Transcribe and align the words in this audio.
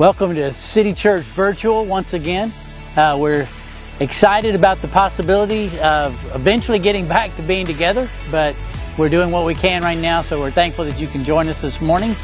Welcome 0.00 0.34
to 0.36 0.54
City 0.54 0.94
Church 0.94 1.24
Virtual 1.24 1.84
once 1.84 2.14
again. 2.14 2.54
Uh, 2.96 3.18
we're 3.20 3.46
excited 4.00 4.54
about 4.54 4.80
the 4.80 4.88
possibility 4.88 5.78
of 5.78 6.34
eventually 6.34 6.78
getting 6.78 7.06
back 7.06 7.36
to 7.36 7.42
being 7.42 7.66
together, 7.66 8.08
but 8.30 8.56
we're 8.96 9.10
doing 9.10 9.30
what 9.30 9.44
we 9.44 9.54
can 9.54 9.82
right 9.82 9.98
now, 9.98 10.22
so 10.22 10.40
we're 10.40 10.52
thankful 10.52 10.86
that 10.86 10.98
you 10.98 11.06
can 11.06 11.24
join 11.24 11.48
us 11.48 11.60
this 11.60 11.82
morning. 11.82 12.16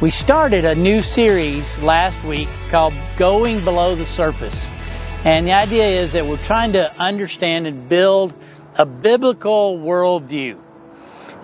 We 0.00 0.10
started 0.10 0.64
a 0.64 0.74
new 0.74 1.02
series 1.02 1.78
last 1.78 2.20
week 2.24 2.48
called 2.70 2.94
Going 3.16 3.62
Below 3.62 3.94
the 3.94 4.06
Surface. 4.06 4.68
And 5.24 5.46
the 5.46 5.52
idea 5.52 5.86
is 5.86 6.14
that 6.14 6.26
we're 6.26 6.36
trying 6.36 6.72
to 6.72 7.00
understand 7.00 7.68
and 7.68 7.88
build 7.88 8.34
a 8.74 8.84
biblical 8.84 9.78
worldview. 9.78 10.58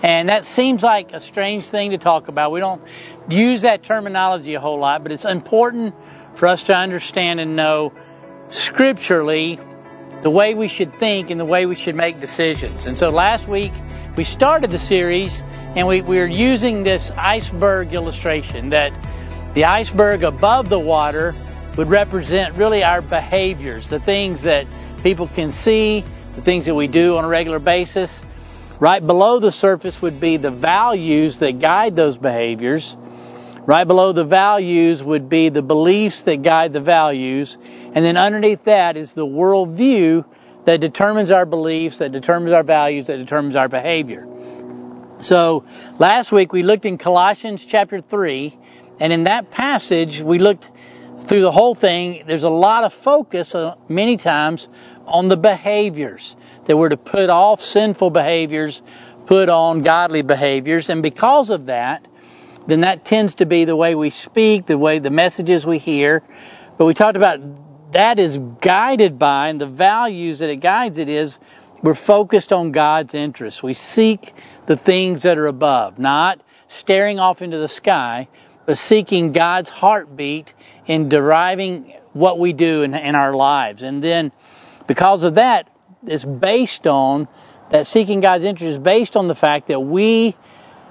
And 0.02 0.30
that 0.30 0.46
seems 0.46 0.82
like 0.82 1.12
a 1.12 1.20
strange 1.20 1.66
thing 1.66 1.90
to 1.90 1.98
talk 1.98 2.28
about. 2.28 2.52
We 2.52 2.60
don't 2.60 2.82
use 3.32 3.62
that 3.62 3.82
terminology 3.82 4.54
a 4.54 4.60
whole 4.60 4.78
lot, 4.78 5.02
but 5.02 5.12
it's 5.12 5.24
important 5.24 5.94
for 6.34 6.48
us 6.48 6.64
to 6.64 6.74
understand 6.74 7.40
and 7.40 7.56
know 7.56 7.92
scripturally 8.50 9.58
the 10.22 10.30
way 10.30 10.54
we 10.54 10.68
should 10.68 10.98
think 10.98 11.30
and 11.30 11.40
the 11.40 11.44
way 11.44 11.66
we 11.66 11.74
should 11.74 11.94
make 11.94 12.20
decisions. 12.20 12.86
And 12.86 12.98
so 12.98 13.10
last 13.10 13.48
week 13.48 13.72
we 14.16 14.24
started 14.24 14.70
the 14.70 14.78
series 14.78 15.42
and 15.74 15.86
we, 15.86 16.00
we 16.00 16.16
were 16.16 16.26
using 16.26 16.82
this 16.82 17.10
iceberg 17.10 17.94
illustration 17.94 18.70
that 18.70 18.92
the 19.54 19.64
iceberg 19.64 20.22
above 20.22 20.68
the 20.68 20.78
water 20.78 21.34
would 21.76 21.88
represent 21.88 22.56
really 22.56 22.82
our 22.82 23.00
behaviors, 23.00 23.88
the 23.88 24.00
things 24.00 24.42
that 24.42 24.66
people 25.02 25.28
can 25.28 25.52
see, 25.52 26.04
the 26.34 26.42
things 26.42 26.66
that 26.66 26.74
we 26.74 26.86
do 26.86 27.16
on 27.16 27.24
a 27.24 27.28
regular 27.28 27.58
basis. 27.58 28.22
Right 28.80 29.04
below 29.04 29.38
the 29.38 29.52
surface 29.52 30.00
would 30.02 30.20
be 30.20 30.36
the 30.36 30.50
values 30.50 31.38
that 31.38 31.60
guide 31.60 31.96
those 31.96 32.16
behaviors. 32.16 32.96
Right 33.70 33.86
below 33.86 34.10
the 34.10 34.24
values 34.24 35.00
would 35.00 35.28
be 35.28 35.48
the 35.48 35.62
beliefs 35.62 36.22
that 36.22 36.42
guide 36.42 36.72
the 36.72 36.80
values. 36.80 37.56
And 37.94 38.04
then 38.04 38.16
underneath 38.16 38.64
that 38.64 38.96
is 38.96 39.12
the 39.12 39.24
worldview 39.24 40.24
that 40.64 40.80
determines 40.80 41.30
our 41.30 41.46
beliefs, 41.46 41.98
that 41.98 42.10
determines 42.10 42.52
our 42.52 42.64
values, 42.64 43.06
that 43.06 43.18
determines 43.18 43.54
our 43.54 43.68
behavior. 43.68 44.26
So 45.18 45.62
last 46.00 46.32
week 46.32 46.52
we 46.52 46.64
looked 46.64 46.84
in 46.84 46.98
Colossians 46.98 47.64
chapter 47.64 48.00
3, 48.00 48.58
and 48.98 49.12
in 49.12 49.22
that 49.22 49.52
passage 49.52 50.20
we 50.20 50.40
looked 50.40 50.68
through 51.20 51.42
the 51.42 51.52
whole 51.52 51.76
thing. 51.76 52.24
There's 52.26 52.42
a 52.42 52.50
lot 52.50 52.82
of 52.82 52.92
focus 52.92 53.54
uh, 53.54 53.76
many 53.88 54.16
times 54.16 54.68
on 55.06 55.28
the 55.28 55.36
behaviors 55.36 56.34
that 56.64 56.76
we're 56.76 56.88
to 56.88 56.96
put 56.96 57.30
off 57.30 57.60
sinful 57.60 58.10
behaviors, 58.10 58.82
put 59.26 59.48
on 59.48 59.82
godly 59.82 60.22
behaviors, 60.22 60.88
and 60.88 61.04
because 61.04 61.50
of 61.50 61.66
that, 61.66 62.04
then 62.66 62.82
that 62.82 63.04
tends 63.04 63.36
to 63.36 63.46
be 63.46 63.64
the 63.64 63.76
way 63.76 63.94
we 63.94 64.10
speak, 64.10 64.66
the 64.66 64.78
way 64.78 64.98
the 64.98 65.10
messages 65.10 65.66
we 65.66 65.78
hear. 65.78 66.22
But 66.78 66.84
we 66.84 66.94
talked 66.94 67.16
about 67.16 67.40
that 67.92 68.18
is 68.18 68.38
guided 68.38 69.18
by, 69.18 69.48
and 69.48 69.60
the 69.60 69.66
values 69.66 70.38
that 70.38 70.50
it 70.50 70.56
guides 70.56 70.98
it 70.98 71.08
is, 71.08 71.38
we're 71.82 71.94
focused 71.94 72.52
on 72.52 72.72
God's 72.72 73.14
interests. 73.14 73.62
We 73.62 73.74
seek 73.74 74.34
the 74.66 74.76
things 74.76 75.22
that 75.22 75.38
are 75.38 75.46
above, 75.46 75.98
not 75.98 76.40
staring 76.68 77.18
off 77.18 77.42
into 77.42 77.58
the 77.58 77.68
sky, 77.68 78.28
but 78.66 78.78
seeking 78.78 79.32
God's 79.32 79.70
heartbeat 79.70 80.52
in 80.86 81.08
deriving 81.08 81.94
what 82.12 82.38
we 82.38 82.52
do 82.52 82.82
in, 82.82 82.94
in 82.94 83.14
our 83.14 83.32
lives. 83.32 83.82
And 83.82 84.02
then 84.02 84.30
because 84.86 85.22
of 85.22 85.34
that, 85.34 85.68
it's 86.06 86.24
based 86.24 86.86
on 86.86 87.28
that 87.70 87.86
seeking 87.86 88.20
God's 88.20 88.44
interest 88.44 88.70
is 88.70 88.78
based 88.78 89.16
on 89.16 89.28
the 89.28 89.34
fact 89.34 89.68
that 89.68 89.80
we 89.80 90.36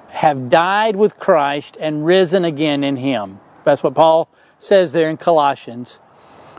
have 0.10 0.50
died 0.50 0.96
with 0.96 1.18
Christ 1.18 1.78
and 1.80 2.06
risen 2.06 2.46
again 2.46 2.84
in 2.84 2.96
Him. 2.96 3.40
That's 3.64 3.84
what 3.84 3.94
Paul 3.94 4.30
says 4.60 4.92
there 4.92 5.10
in 5.10 5.18
Colossians. 5.18 6.00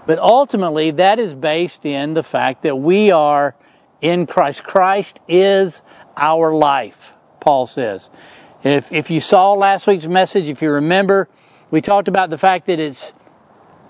But 0.07 0.19
ultimately, 0.19 0.93
that 0.93 1.19
is 1.19 1.35
based 1.35 1.85
in 1.85 2.15
the 2.15 2.23
fact 2.23 2.63
that 2.63 2.77
we 2.77 3.11
are 3.11 3.55
in 4.01 4.27
Christ. 4.27 4.65
Christ 4.65 5.21
is 5.29 5.83
our 6.17 6.55
life, 6.55 7.15
Paul 7.41 7.67
says. 7.67 8.09
If, 8.63 8.93
if 8.93 9.11
you 9.11 9.21
saw 9.21 9.53
last 9.55 9.87
week's 9.87 10.07
message, 10.07 10.47
if 10.47 10.63
you 10.63 10.71
remember, 10.71 11.29
we 11.71 11.81
talked 11.81 12.09
about 12.09 12.31
the 12.31 12.39
fact 12.39 12.67
that 12.67 12.79
it's, 12.79 13.13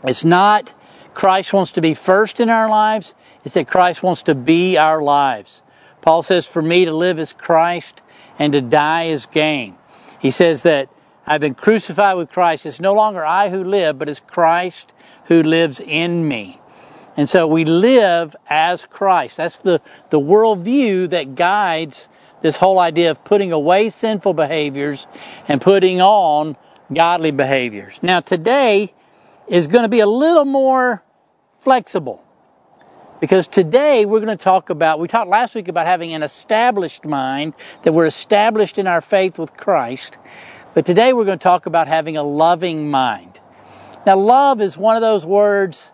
it's 0.04 0.24
not 0.24 0.72
Christ 1.14 1.52
wants 1.52 1.72
to 1.72 1.80
be 1.80 1.94
first 1.94 2.40
in 2.40 2.50
our 2.50 2.68
lives, 2.68 3.14
it's 3.44 3.54
that 3.54 3.68
Christ 3.68 4.02
wants 4.02 4.22
to 4.22 4.34
be 4.34 4.78
our 4.78 5.02
lives. 5.02 5.62
Paul 6.02 6.22
says, 6.22 6.46
For 6.46 6.62
me 6.62 6.86
to 6.86 6.92
live 6.94 7.18
is 7.18 7.32
Christ 7.32 8.00
and 8.40 8.54
to 8.54 8.60
die 8.60 9.04
is 9.04 9.26
gain. 9.26 9.76
He 10.18 10.32
says 10.32 10.62
that 10.62 10.88
I've 11.26 11.42
been 11.42 11.54
crucified 11.54 12.16
with 12.16 12.30
Christ. 12.30 12.66
It's 12.66 12.80
no 12.80 12.94
longer 12.94 13.24
I 13.24 13.50
who 13.50 13.62
live, 13.62 13.98
but 13.98 14.08
it's 14.08 14.18
Christ 14.18 14.92
who 15.26 15.42
lives 15.42 15.78
in 15.78 16.26
me. 16.26 16.58
And 17.16 17.28
so 17.28 17.46
we 17.46 17.66
live 17.66 18.34
as 18.48 18.84
Christ. 18.86 19.36
That's 19.36 19.58
the, 19.58 19.82
the 20.08 20.18
worldview 20.18 21.10
that 21.10 21.34
guides 21.34 22.08
this 22.40 22.56
whole 22.56 22.78
idea 22.78 23.10
of 23.10 23.22
putting 23.22 23.52
away 23.52 23.90
sinful 23.90 24.32
behaviors 24.32 25.06
and 25.46 25.60
putting 25.60 26.00
on 26.00 26.56
godly 26.92 27.32
behaviors. 27.32 27.98
Now 28.02 28.20
today 28.20 28.94
is 29.46 29.66
going 29.66 29.82
to 29.82 29.90
be 29.90 30.00
a 30.00 30.06
little 30.06 30.46
more 30.46 31.02
flexible. 31.58 32.24
Because 33.20 33.46
today 33.46 34.06
we're 34.06 34.20
going 34.20 34.36
to 34.36 34.42
talk 34.42 34.70
about, 34.70 34.98
we 34.98 35.06
talked 35.06 35.28
last 35.28 35.54
week 35.54 35.68
about 35.68 35.86
having 35.86 36.14
an 36.14 36.22
established 36.22 37.04
mind, 37.04 37.52
that 37.82 37.92
we're 37.92 38.06
established 38.06 38.78
in 38.78 38.86
our 38.86 39.02
faith 39.02 39.38
with 39.38 39.54
Christ. 39.54 40.16
But 40.72 40.86
today 40.86 41.12
we're 41.12 41.26
going 41.26 41.38
to 41.38 41.42
talk 41.42 41.66
about 41.66 41.86
having 41.86 42.16
a 42.16 42.22
loving 42.22 42.90
mind. 42.90 43.38
Now, 44.06 44.16
love 44.16 44.62
is 44.62 44.74
one 44.74 44.96
of 44.96 45.02
those 45.02 45.26
words 45.26 45.92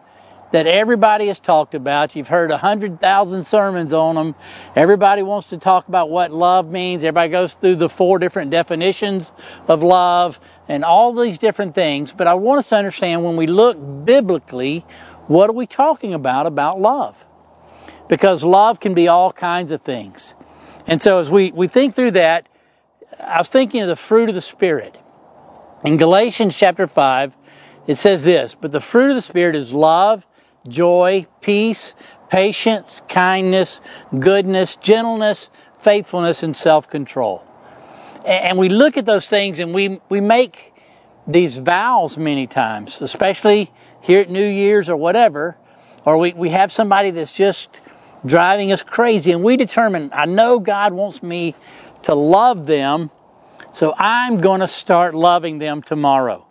that 0.53 0.69
everybody 0.69 1.27
has 1.27 1.41
talked 1.41 1.75
about. 1.75 2.15
You've 2.15 2.29
heard 2.29 2.53
a 2.53 2.57
hundred 2.57 3.01
thousand 3.01 3.45
sermons 3.45 3.93
on 3.93 4.15
them. 4.15 4.35
Everybody 4.77 5.23
wants 5.23 5.51
to 5.51 5.59
talk 5.59 5.89
about 5.89 6.09
what 6.09 6.31
love 6.31 6.71
means. 6.71 7.03
Everybody 7.03 7.31
goes 7.31 7.55
through 7.55 7.77
the 7.77 7.89
four 7.89 8.21
different 8.21 8.53
definitions 8.53 9.33
of 9.67 9.83
love 9.83 10.39
and 10.69 10.85
all 10.85 11.13
these 11.15 11.39
different 11.39 11.75
things. 11.75 12.13
But 12.13 12.29
I 12.29 12.35
want 12.35 12.61
us 12.61 12.69
to 12.69 12.77
understand 12.77 13.25
when 13.25 13.37
we 13.37 13.49
look 13.49 13.77
biblically, 14.05 14.85
what 15.27 15.51
are 15.51 15.55
we 15.55 15.67
talking 15.67 16.15
about 16.15 16.47
about 16.47 16.81
love? 16.81 17.17
Because 18.09 18.45
love 18.45 18.81
can 18.81 18.95
be 18.95 19.09
all 19.09 19.33
kinds 19.33 19.73
of 19.73 19.83
things. 19.83 20.35
And 20.87 21.03
so 21.03 21.19
as 21.19 21.31
we, 21.31 21.51
we 21.51 21.67
think 21.69 21.95
through 21.95 22.13
that, 22.13 22.49
I 23.19 23.39
was 23.39 23.49
thinking 23.49 23.83
of 23.83 23.89
the 23.89 23.97
fruit 23.97 24.29
of 24.29 24.35
the 24.35 24.41
Spirit. 24.41 24.97
In 25.85 25.97
Galatians 25.97 26.57
chapter 26.57 26.87
5, 26.87 27.37
it 27.87 27.97
says 27.97 28.23
this, 28.23 28.55
but 28.55 28.73
the 28.73 28.81
fruit 28.81 29.11
of 29.11 29.17
the 29.17 29.23
Spirit 29.23 29.57
is 29.57 29.73
love, 29.73 30.27
joy, 30.69 31.27
peace, 31.41 31.95
patience, 32.29 33.03
kindness, 33.09 33.81
goodness, 34.17 34.77
gentleness, 34.77 35.51
faithfulness, 35.79 36.43
and 36.43 36.57
self-control. 36.57 37.45
And 38.25 38.59
we 38.59 38.69
look 38.69 38.97
at 38.97 39.07
those 39.07 39.29
things 39.29 39.61
and 39.61 39.73
we, 39.73 40.01
we 40.09 40.21
make 40.21 40.73
these 41.29 41.57
vows 41.57 42.17
many 42.17 42.47
times, 42.47 43.01
especially 43.01 43.71
here 44.07 44.21
at 44.21 44.31
New 44.31 44.47
Year's 44.47 44.89
or 44.89 44.97
whatever, 44.97 45.57
or 46.05 46.19
we, 46.19 46.33
we 46.33 46.51
have 46.51 46.71
somebody 46.71 47.11
that's 47.11 47.33
just 47.33 47.81
driving 48.25 48.71
us 48.71 48.83
crazy 48.85 49.33
and 49.33 49.43
we 49.43 49.57
determine, 49.57 50.11
I 50.13 50.27
know 50.27 50.61
God 50.61 50.93
wants 50.93 51.21
me 51.25 51.57
to 52.05 52.15
love 52.15 52.67
them, 52.67 53.11
so 53.73 53.93
I'm 53.97 54.39
going 54.39 54.61
to 54.61 54.69
start 54.69 55.17
loving 55.17 55.59
them 55.59 55.83
tomorrow. 55.83 56.47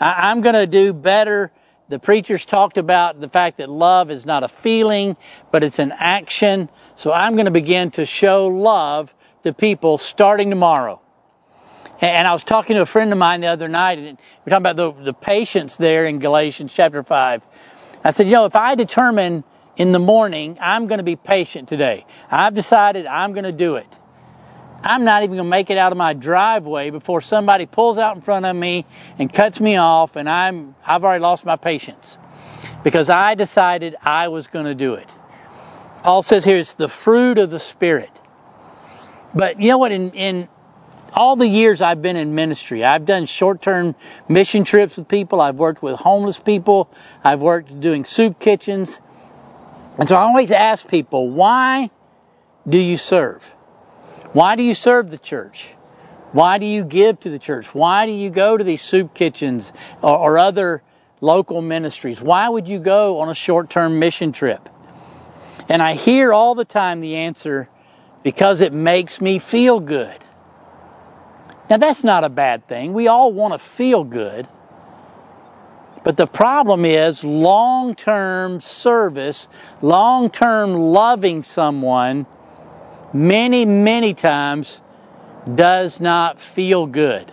I, 0.00 0.30
I'm 0.30 0.40
going 0.40 0.54
to 0.54 0.66
do 0.66 0.94
better. 0.94 1.52
The 1.90 1.98
preachers 1.98 2.46
talked 2.46 2.78
about 2.78 3.20
the 3.20 3.28
fact 3.28 3.58
that 3.58 3.68
love 3.68 4.10
is 4.10 4.24
not 4.24 4.42
a 4.42 4.48
feeling, 4.48 5.18
but 5.52 5.62
it's 5.62 5.78
an 5.78 5.92
action. 5.92 6.70
So 6.96 7.12
I'm 7.12 7.34
going 7.34 7.44
to 7.44 7.50
begin 7.50 7.90
to 7.92 8.06
show 8.06 8.46
love 8.46 9.14
to 9.42 9.52
people 9.52 9.98
starting 9.98 10.48
tomorrow. 10.48 11.02
And 12.04 12.28
I 12.28 12.34
was 12.34 12.44
talking 12.44 12.76
to 12.76 12.82
a 12.82 12.86
friend 12.86 13.12
of 13.12 13.18
mine 13.18 13.40
the 13.40 13.46
other 13.46 13.66
night, 13.66 13.98
and 13.98 14.18
we're 14.44 14.50
talking 14.50 14.66
about 14.66 14.76
the, 14.76 15.04
the 15.04 15.14
patience 15.14 15.78
there 15.78 16.04
in 16.04 16.18
Galatians 16.18 16.74
chapter 16.74 17.02
5. 17.02 17.42
I 18.04 18.10
said, 18.10 18.26
you 18.26 18.34
know, 18.34 18.44
if 18.44 18.54
I 18.54 18.74
determine 18.74 19.42
in 19.78 19.92
the 19.92 19.98
morning 19.98 20.58
I'm 20.60 20.86
going 20.86 20.98
to 20.98 21.04
be 21.04 21.16
patient 21.16 21.66
today, 21.66 22.04
I've 22.30 22.52
decided 22.52 23.06
I'm 23.06 23.32
going 23.32 23.44
to 23.44 23.52
do 23.52 23.76
it. 23.76 23.86
I'm 24.82 25.04
not 25.04 25.22
even 25.22 25.36
going 25.36 25.46
to 25.46 25.50
make 25.50 25.70
it 25.70 25.78
out 25.78 25.92
of 25.92 25.98
my 25.98 26.12
driveway 26.12 26.90
before 26.90 27.22
somebody 27.22 27.64
pulls 27.64 27.96
out 27.96 28.16
in 28.16 28.20
front 28.20 28.44
of 28.44 28.54
me 28.54 28.84
and 29.18 29.32
cuts 29.32 29.58
me 29.58 29.78
off, 29.78 30.16
and 30.16 30.28
I'm 30.28 30.74
I've 30.84 31.04
already 31.04 31.22
lost 31.22 31.46
my 31.46 31.56
patience 31.56 32.18
because 32.82 33.08
I 33.08 33.34
decided 33.34 33.96
I 34.02 34.28
was 34.28 34.48
going 34.48 34.66
to 34.66 34.74
do 34.74 34.94
it. 34.94 35.08
Paul 36.02 36.22
says 36.22 36.44
here 36.44 36.58
it's 36.58 36.74
the 36.74 36.88
fruit 36.88 37.38
of 37.38 37.48
the 37.48 37.58
spirit. 37.58 38.10
But 39.34 39.58
you 39.58 39.68
know 39.68 39.78
what? 39.78 39.90
In, 39.90 40.10
in 40.10 40.48
all 41.14 41.36
the 41.36 41.46
years 41.46 41.80
I've 41.80 42.02
been 42.02 42.16
in 42.16 42.34
ministry, 42.34 42.84
I've 42.84 43.04
done 43.04 43.26
short-term 43.26 43.94
mission 44.28 44.64
trips 44.64 44.96
with 44.96 45.08
people. 45.08 45.40
I've 45.40 45.56
worked 45.56 45.82
with 45.82 45.96
homeless 45.96 46.38
people. 46.38 46.90
I've 47.22 47.40
worked 47.40 47.80
doing 47.80 48.04
soup 48.04 48.40
kitchens. 48.40 49.00
And 49.98 50.08
so 50.08 50.16
I 50.16 50.22
always 50.22 50.50
ask 50.50 50.86
people, 50.88 51.30
why 51.30 51.90
do 52.68 52.78
you 52.78 52.96
serve? 52.96 53.44
Why 54.32 54.56
do 54.56 54.64
you 54.64 54.74
serve 54.74 55.10
the 55.10 55.18
church? 55.18 55.72
Why 56.32 56.58
do 56.58 56.66
you 56.66 56.84
give 56.84 57.20
to 57.20 57.30
the 57.30 57.38
church? 57.38 57.72
Why 57.72 58.06
do 58.06 58.12
you 58.12 58.28
go 58.28 58.56
to 58.56 58.64
these 58.64 58.82
soup 58.82 59.14
kitchens 59.14 59.72
or, 60.02 60.18
or 60.18 60.38
other 60.38 60.82
local 61.20 61.62
ministries? 61.62 62.20
Why 62.20 62.48
would 62.48 62.66
you 62.66 62.80
go 62.80 63.20
on 63.20 63.28
a 63.28 63.34
short 63.34 63.70
term 63.70 64.00
mission 64.00 64.32
trip? 64.32 64.68
And 65.68 65.80
I 65.80 65.94
hear 65.94 66.32
all 66.32 66.56
the 66.56 66.64
time 66.64 67.00
the 67.00 67.16
answer 67.16 67.68
because 68.24 68.62
it 68.62 68.72
makes 68.72 69.20
me 69.20 69.38
feel 69.38 69.78
good. 69.78 70.23
Now, 71.70 71.78
that's 71.78 72.04
not 72.04 72.24
a 72.24 72.28
bad 72.28 72.66
thing. 72.68 72.92
We 72.92 73.08
all 73.08 73.32
want 73.32 73.54
to 73.54 73.58
feel 73.58 74.04
good. 74.04 74.46
But 76.02 76.18
the 76.18 76.26
problem 76.26 76.84
is 76.84 77.24
long 77.24 77.94
term 77.94 78.60
service, 78.60 79.48
long 79.80 80.28
term 80.28 80.74
loving 80.74 81.44
someone, 81.44 82.26
many, 83.14 83.64
many 83.64 84.12
times 84.12 84.80
does 85.52 86.00
not 86.00 86.40
feel 86.40 86.86
good. 86.86 87.32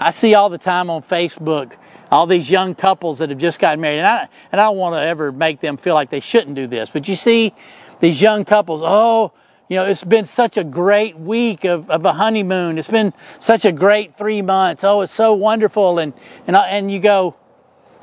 I 0.00 0.10
see 0.10 0.34
all 0.34 0.48
the 0.48 0.58
time 0.58 0.90
on 0.90 1.02
Facebook 1.02 1.74
all 2.10 2.26
these 2.26 2.48
young 2.48 2.74
couples 2.74 3.18
that 3.18 3.30
have 3.30 3.38
just 3.38 3.58
gotten 3.58 3.80
married, 3.80 3.98
and 3.98 4.06
I, 4.06 4.28
and 4.52 4.60
I 4.60 4.64
don't 4.64 4.76
want 4.76 4.94
to 4.94 5.00
ever 5.00 5.32
make 5.32 5.60
them 5.60 5.76
feel 5.76 5.94
like 5.94 6.10
they 6.10 6.20
shouldn't 6.20 6.54
do 6.54 6.66
this, 6.66 6.90
but 6.90 7.08
you 7.08 7.16
see 7.16 7.52
these 8.00 8.20
young 8.20 8.44
couples, 8.44 8.82
oh, 8.84 9.32
you 9.68 9.76
know, 9.76 9.86
it's 9.86 10.04
been 10.04 10.26
such 10.26 10.56
a 10.56 10.64
great 10.64 11.18
week 11.18 11.64
of, 11.64 11.90
of 11.90 12.04
a 12.04 12.12
honeymoon. 12.12 12.78
It's 12.78 12.88
been 12.88 13.12
such 13.40 13.64
a 13.64 13.72
great 13.72 14.16
three 14.16 14.42
months. 14.42 14.84
Oh, 14.84 15.00
it's 15.00 15.12
so 15.12 15.34
wonderful. 15.34 15.98
And, 15.98 16.12
and, 16.46 16.56
and 16.56 16.90
you 16.90 17.00
go, 17.00 17.34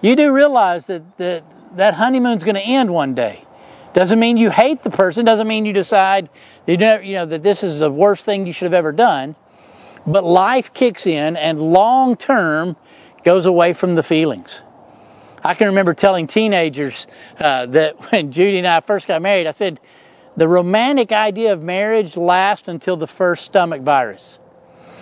you 0.01 0.15
do 0.15 0.33
realize 0.33 0.87
that, 0.87 1.17
that 1.17 1.43
that 1.77 1.93
honeymoon's 1.93 2.43
going 2.43 2.55
to 2.55 2.61
end 2.61 2.93
one 2.93 3.15
day. 3.15 3.43
Doesn't 3.93 4.19
mean 4.19 4.37
you 4.37 4.49
hate 4.49 4.83
the 4.83 4.89
person. 4.89 5.25
Doesn't 5.25 5.47
mean 5.47 5.65
you 5.65 5.73
decide 5.73 6.29
you 6.65 6.77
know, 6.77 6.99
you 6.99 7.13
know 7.15 7.25
that 7.25 7.43
this 7.43 7.63
is 7.63 7.79
the 7.79 7.91
worst 7.91 8.25
thing 8.25 8.47
you 8.47 8.53
should 8.53 8.65
have 8.65 8.73
ever 8.73 8.91
done. 8.91 9.35
But 10.05 10.23
life 10.23 10.73
kicks 10.73 11.05
in, 11.07 11.37
and 11.37 11.59
long 11.61 12.17
term 12.17 12.75
goes 13.23 13.45
away 13.45 13.73
from 13.73 13.95
the 13.95 14.03
feelings. 14.03 14.61
I 15.43 15.53
can 15.55 15.67
remember 15.67 15.93
telling 15.93 16.27
teenagers 16.27 17.07
uh, 17.39 17.67
that 17.67 18.11
when 18.11 18.31
Judy 18.31 18.57
and 18.57 18.67
I 18.67 18.79
first 18.81 19.07
got 19.07 19.21
married, 19.21 19.47
I 19.47 19.51
said, 19.51 19.79
the 20.35 20.47
romantic 20.47 21.11
idea 21.11 21.53
of 21.53 21.61
marriage 21.61 22.17
lasts 22.17 22.67
until 22.67 22.97
the 22.97 23.07
first 23.07 23.45
stomach 23.45 23.81
virus. 23.81 24.39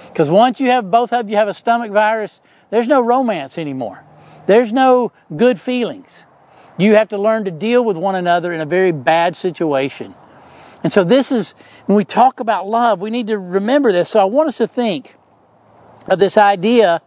Because 0.07 0.30
once 0.30 0.60
you 0.60 0.69
have 0.69 0.92
both 0.92 1.13
of 1.13 1.30
you 1.30 1.38
have 1.38 1.48
a 1.48 1.54
stomach 1.54 1.92
virus, 1.92 2.39
there's 2.69 2.88
no 2.88 3.01
romance 3.01 3.57
anymore. 3.57 4.04
There's 4.45 4.74
no 4.74 5.12
good 5.36 5.60
feelings. 5.60 6.25
You 6.78 6.95
have 6.95 7.10
to 7.10 7.18
learn 7.18 7.45
to 7.45 7.51
deal 7.51 7.83
with 7.83 7.95
one 7.95 8.16
another 8.16 8.51
in 8.51 8.60
a 8.60 8.66
very 8.66 8.92
bad 8.92 9.36
situation. 9.36 10.16
And 10.83 10.92
so 10.92 11.04
this 11.04 11.31
is 11.31 11.54
when 11.86 11.95
we 11.95 12.06
talk 12.06 12.39
about 12.39 12.68
love, 12.68 13.00
we 13.00 13.12
need 13.12 13.28
to 13.28 13.38
remember 13.38 13.92
this. 13.92 14.10
So 14.10 14.19
I 14.19 14.25
want 14.25 14.50
us 14.50 14.57
to 14.57 14.68
think 14.68 15.16
of 16.07 16.18
this 16.18 16.38
idea 16.38 17.01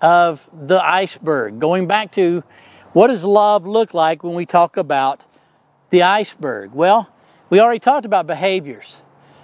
of 0.00 0.46
the 0.52 0.82
iceberg. 0.82 1.60
Going 1.60 1.86
back 1.86 2.12
to 2.12 2.42
what 2.92 3.06
does 3.08 3.24
love 3.24 3.66
look 3.66 3.94
like 3.94 4.24
when 4.24 4.34
we 4.34 4.44
talk 4.44 4.76
about 4.76 5.24
the 5.90 6.02
iceberg? 6.02 6.72
Well, 6.72 7.08
we 7.52 7.60
already 7.60 7.80
talked 7.80 8.06
about 8.06 8.26
behaviors. 8.26 8.96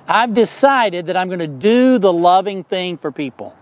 I've 0.07 0.33
decided 0.33 1.09
that 1.09 1.19
I'm 1.19 1.29
going 1.29 1.41
to 1.41 1.47
do 1.47 1.99
the 1.99 2.11
loving 2.11 2.65
thing 2.65 2.97
for 2.97 3.13
people. 3.13 3.55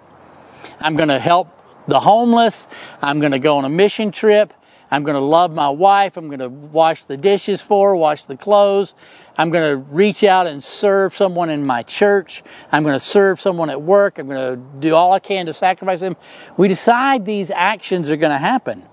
I'm 0.78 0.94
going 0.94 1.08
to 1.08 1.18
help 1.18 1.48
the 1.88 1.98
homeless. 1.98 2.68
I'm 3.02 3.18
going 3.18 3.32
to 3.32 3.40
go 3.40 3.58
on 3.58 3.64
a 3.64 3.68
mission 3.68 4.12
trip. 4.12 4.54
I'm 4.88 5.02
going 5.02 5.16
to 5.16 5.20
love 5.20 5.52
my 5.52 5.70
wife. 5.70 6.16
I'm 6.16 6.28
going 6.28 6.38
to 6.38 6.48
wash 6.48 7.06
the 7.06 7.16
dishes 7.16 7.60
for 7.60 7.88
her, 7.88 7.96
wash 7.96 8.26
the 8.26 8.36
clothes. 8.36 8.94
I'm 9.36 9.50
going 9.50 9.68
to 9.68 9.76
reach 9.78 10.22
out 10.22 10.46
and 10.46 10.62
serve 10.62 11.12
someone 11.12 11.50
in 11.50 11.66
my 11.66 11.82
church. 11.82 12.44
I'm 12.70 12.84
going 12.84 12.96
to 12.96 13.04
serve 13.04 13.40
someone 13.40 13.68
at 13.68 13.82
work. 13.82 14.20
I'm 14.20 14.28
going 14.28 14.54
to 14.54 14.78
do 14.78 14.94
all 14.94 15.12
I 15.12 15.18
can 15.18 15.46
to 15.46 15.54
sacrifice 15.54 15.98
them. 15.98 16.16
We 16.56 16.68
decide 16.68 17.26
these 17.26 17.50
actions 17.50 18.12
are 18.12 18.16
going 18.16 18.30
to 18.30 18.38
happen. 18.38 18.84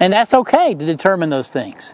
And 0.00 0.14
that's 0.14 0.32
okay 0.32 0.74
to 0.74 0.86
determine 0.86 1.28
those 1.28 1.50
things. 1.50 1.92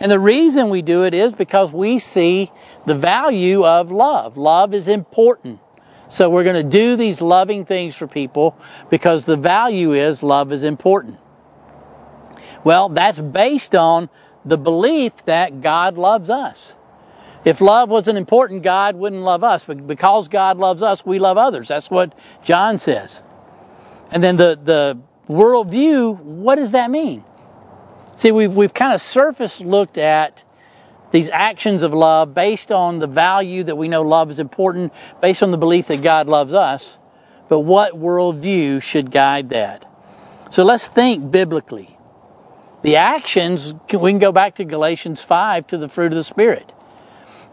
And 0.00 0.10
the 0.10 0.18
reason 0.18 0.70
we 0.70 0.80
do 0.80 1.04
it 1.04 1.12
is 1.12 1.34
because 1.34 1.70
we 1.70 1.98
see 1.98 2.50
the 2.86 2.94
value 2.94 3.64
of 3.66 3.92
love. 3.92 4.38
Love 4.38 4.72
is 4.72 4.88
important. 4.88 5.60
So 6.08 6.30
we're 6.30 6.42
going 6.44 6.56
to 6.56 6.78
do 6.78 6.96
these 6.96 7.20
loving 7.20 7.66
things 7.66 7.94
for 7.96 8.06
people 8.06 8.56
because 8.88 9.24
the 9.24 9.36
value 9.36 9.92
is 9.92 10.22
love 10.22 10.52
is 10.52 10.64
important. 10.64 11.18
Well, 12.64 12.88
that's 12.88 13.20
based 13.20 13.74
on 13.76 14.08
the 14.44 14.56
belief 14.56 15.12
that 15.26 15.60
God 15.60 15.98
loves 15.98 16.30
us. 16.30 16.74
If 17.44 17.60
love 17.60 17.88
wasn't 17.88 18.18
important, 18.18 18.62
God 18.62 18.96
wouldn't 18.96 19.22
love 19.22 19.44
us. 19.44 19.64
But 19.64 19.86
because 19.86 20.28
God 20.28 20.58
loves 20.58 20.82
us, 20.82 21.04
we 21.04 21.18
love 21.18 21.36
others. 21.36 21.68
That's 21.68 21.90
what 21.90 22.14
John 22.42 22.78
says. 22.78 23.22
And 24.10 24.22
then 24.22 24.36
the, 24.36 24.58
the 24.62 24.98
worldview, 25.28 26.18
what 26.18 26.56
does 26.56 26.72
that 26.72 26.90
mean? 26.90 27.24
See, 28.20 28.32
we've, 28.32 28.54
we've 28.54 28.74
kind 28.74 28.92
of 28.92 29.00
surface 29.00 29.62
looked 29.62 29.96
at 29.96 30.44
these 31.10 31.30
actions 31.30 31.80
of 31.80 31.94
love 31.94 32.34
based 32.34 32.70
on 32.70 32.98
the 32.98 33.06
value 33.06 33.62
that 33.62 33.76
we 33.76 33.88
know 33.88 34.02
love 34.02 34.30
is 34.30 34.38
important, 34.38 34.92
based 35.22 35.42
on 35.42 35.52
the 35.52 35.56
belief 35.56 35.86
that 35.86 36.02
God 36.02 36.28
loves 36.28 36.52
us. 36.52 36.98
But 37.48 37.60
what 37.60 37.94
worldview 37.94 38.82
should 38.82 39.10
guide 39.10 39.48
that? 39.50 39.86
So 40.50 40.64
let's 40.64 40.86
think 40.86 41.30
biblically. 41.30 41.96
The 42.82 42.96
actions, 42.96 43.72
we 43.90 44.12
can 44.12 44.18
go 44.18 44.32
back 44.32 44.56
to 44.56 44.66
Galatians 44.66 45.22
5 45.22 45.68
to 45.68 45.78
the 45.78 45.88
fruit 45.88 46.12
of 46.12 46.16
the 46.16 46.22
Spirit. 46.22 46.70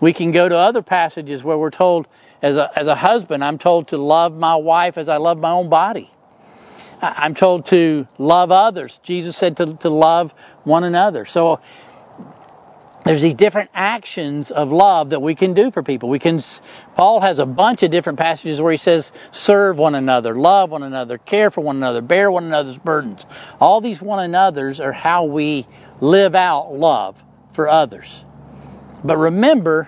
We 0.02 0.12
can 0.12 0.32
go 0.32 0.50
to 0.50 0.58
other 0.58 0.82
passages 0.82 1.42
where 1.46 1.58
we're 1.58 1.70
told, 1.70 2.10
as 2.42 2.58
a, 2.58 2.70
as 2.78 2.88
a 2.88 2.96
husband, 2.96 3.42
I'm 3.42 3.58
told 3.58 3.88
to 3.90 3.98
love 3.98 4.36
my 4.36 4.58
wife 4.58 4.98
as 4.98 5.08
I 5.08 5.16
love 5.16 5.38
my 5.38 5.52
own 5.52 5.70
body. 5.70 6.12
I'm 7.02 7.36
told 7.36 7.68
to 7.68 8.08
love 8.18 8.52
others. 8.52 9.00
Jesus 9.04 9.38
said 9.38 9.58
to, 9.58 9.76
to 9.78 9.90
love 9.90 10.34
one 10.68 10.84
another. 10.84 11.26
So 11.26 11.60
there's 13.08 13.22
these 13.22 13.36
different 13.36 13.70
actions 13.74 14.52
of 14.52 14.72
love 14.72 15.12
that 15.12 15.22
we 15.22 15.34
can 15.34 15.54
do 15.54 15.72
for 15.72 15.82
people. 15.82 16.10
We 16.10 16.20
can 16.20 16.42
Paul 16.96 17.22
has 17.22 17.40
a 17.40 17.46
bunch 17.46 17.84
of 17.84 17.90
different 17.90 18.20
passages 18.20 18.60
where 18.60 18.72
he 18.72 18.78
says 18.78 19.12
serve 19.32 19.78
one 19.78 19.96
another, 19.96 20.36
love 20.36 20.72
one 20.72 20.84
another, 20.84 21.18
care 21.18 21.50
for 21.50 21.62
one 21.62 21.78
another, 21.78 22.02
bear 22.02 22.30
one 22.30 22.44
another's 22.44 22.78
burdens. 22.78 23.26
All 23.62 23.80
these 23.80 24.02
one 24.02 24.20
another's 24.20 24.82
are 24.82 24.92
how 24.92 25.24
we 25.24 25.66
live 26.02 26.36
out 26.36 26.74
love 26.74 27.16
for 27.54 27.70
others. 27.70 28.24
But 29.04 29.18
remember, 29.18 29.88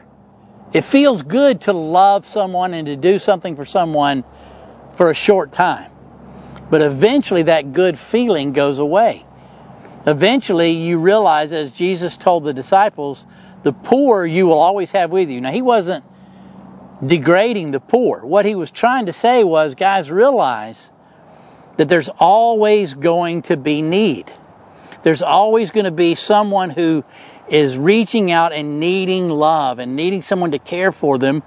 it 0.71 0.85
feels 0.85 1.21
good 1.21 1.61
to 1.61 1.73
love 1.73 2.25
someone 2.25 2.73
and 2.73 2.85
to 2.85 2.95
do 2.95 3.19
something 3.19 3.55
for 3.55 3.65
someone 3.65 4.23
for 4.93 5.09
a 5.09 5.15
short 5.15 5.51
time. 5.51 5.91
But 6.69 6.81
eventually 6.81 7.43
that 7.43 7.73
good 7.73 7.99
feeling 7.99 8.53
goes 8.53 8.79
away. 8.79 9.25
Eventually 10.09 10.71
you 10.71 10.97
realize, 10.97 11.53
as 11.53 11.71
Jesus 11.71 12.17
told 12.17 12.43
the 12.43 12.53
disciples, 12.53 13.23
the 13.61 13.71
poor 13.71 14.25
you 14.25 14.47
will 14.47 14.57
always 14.57 14.89
have 14.91 15.11
with 15.11 15.29
you. 15.29 15.39
Now 15.39 15.51
he 15.51 15.61
wasn't 15.61 16.03
degrading 17.05 17.69
the 17.71 17.79
poor. 17.79 18.25
What 18.25 18.45
he 18.45 18.55
was 18.55 18.71
trying 18.71 19.05
to 19.05 19.13
say 19.13 19.43
was, 19.43 19.75
guys, 19.75 20.09
realize 20.09 20.89
that 21.77 21.89
there's 21.89 22.09
always 22.09 22.95
going 22.95 23.43
to 23.43 23.55
be 23.55 23.83
need. 23.83 24.33
There's 25.03 25.21
always 25.21 25.69
going 25.69 25.85
to 25.85 25.91
be 25.91 26.15
someone 26.15 26.71
who 26.71 27.03
is 27.47 27.77
reaching 27.77 28.31
out 28.31 28.51
and 28.51 28.79
needing 28.79 29.29
love 29.29 29.77
and 29.77 29.95
needing 29.95 30.23
someone 30.23 30.51
to 30.51 30.59
care 30.59 30.91
for 30.91 31.19
them. 31.19 31.43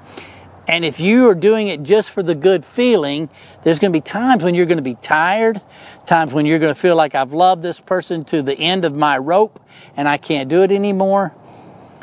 And 0.68 0.84
if 0.84 1.00
you 1.00 1.28
are 1.30 1.34
doing 1.34 1.66
it 1.66 1.82
just 1.82 2.10
for 2.10 2.22
the 2.22 2.36
good 2.36 2.64
feeling, 2.64 3.28
there's 3.62 3.78
going 3.78 3.92
to 3.92 3.96
be 3.96 4.00
times 4.00 4.42
when 4.42 4.54
you're 4.54 4.66
going 4.66 4.78
to 4.78 4.82
be 4.82 4.96
tired, 4.96 5.60
times 6.06 6.32
when 6.32 6.46
you're 6.46 6.58
going 6.58 6.74
to 6.74 6.80
feel 6.80 6.96
like 6.96 7.14
I've 7.14 7.32
loved 7.32 7.62
this 7.62 7.78
person 7.78 8.24
to 8.26 8.42
the 8.42 8.54
end 8.54 8.84
of 8.84 8.94
my 8.94 9.18
rope 9.18 9.60
and 9.96 10.08
I 10.08 10.16
can't 10.16 10.48
do 10.48 10.62
it 10.62 10.72
anymore. 10.72 11.32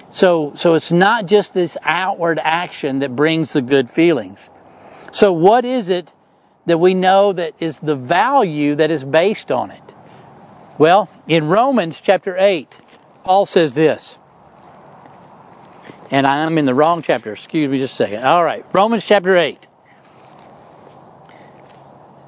So, 0.10 0.54
so 0.56 0.76
it's 0.76 0.92
not 0.92 1.26
just 1.26 1.54
this 1.54 1.78
outward 1.84 2.40
action 2.42 3.00
that 3.00 3.16
brings 3.16 3.54
the 3.54 3.62
good 3.62 3.90
feelings. 3.90 4.50
So 5.12 5.34
what 5.34 5.66
is 5.66 5.90
it 5.90 6.12
that 6.66 6.80
we 6.80 6.94
know 6.94 7.34
that 7.34 7.56
is 7.60 7.78
the 7.80 7.96
value 7.96 8.76
that 8.76 8.90
is 8.90 9.04
based 9.04 9.52
on 9.52 9.72
it? 9.72 9.94
Well, 10.78 11.10
in 11.28 11.48
Romans 11.48 12.00
chapter 12.00 12.38
8, 12.38 12.74
Paul 13.24 13.46
says 13.46 13.74
this. 13.74 14.18
And 16.10 16.26
I'm 16.26 16.58
in 16.58 16.66
the 16.66 16.74
wrong 16.74 17.02
chapter. 17.02 17.34
Excuse 17.34 17.70
me 17.70 17.80
just 17.80 17.94
a 17.94 17.98
second. 17.98 18.24
All 18.24 18.44
right. 18.44 18.66
Romans 18.74 19.06
chapter 19.06 19.38
8. 19.38 19.68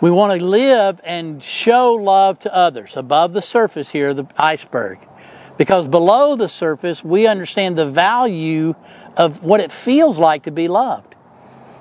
we 0.00 0.10
want 0.10 0.38
to 0.38 0.44
live 0.44 1.00
and 1.04 1.42
show 1.42 1.94
love 1.94 2.38
to 2.40 2.54
others 2.54 2.96
above 2.96 3.32
the 3.32 3.42
surface 3.42 3.88
here, 3.88 4.12
the 4.12 4.26
iceberg. 4.36 4.98
Because 5.56 5.86
below 5.86 6.36
the 6.36 6.48
surface, 6.48 7.02
we 7.02 7.26
understand 7.26 7.78
the 7.78 7.86
value 7.86 8.74
of 9.16 9.42
what 9.42 9.60
it 9.60 9.72
feels 9.72 10.18
like 10.18 10.42
to 10.42 10.50
be 10.50 10.68
loved. 10.68 11.14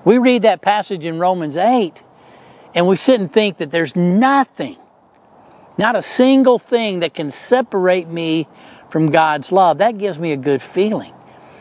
We 0.06 0.18
read 0.18 0.44
that 0.44 0.62
passage 0.62 1.06
in 1.06 1.20
Romans 1.20 1.58
8 1.58 2.02
and 2.74 2.88
we 2.88 2.96
sit 2.96 3.20
and 3.20 3.32
think 3.32 3.58
that 3.58 3.72
there's 3.72 3.96
nothing, 3.96 4.78
not 5.78 5.96
a 5.96 6.02
single 6.02 6.60
thing 6.60 7.02
that 7.02 7.14
can 7.14 7.32
separate 7.32 8.08
me 8.08 8.48
from 8.90 9.12
God's 9.12 9.52
love. 9.52 9.80
That 9.80 9.98
gives 9.98 10.18
me 10.18 10.32
a 10.32 10.38
good 10.38 10.62
feeling. 10.62 11.14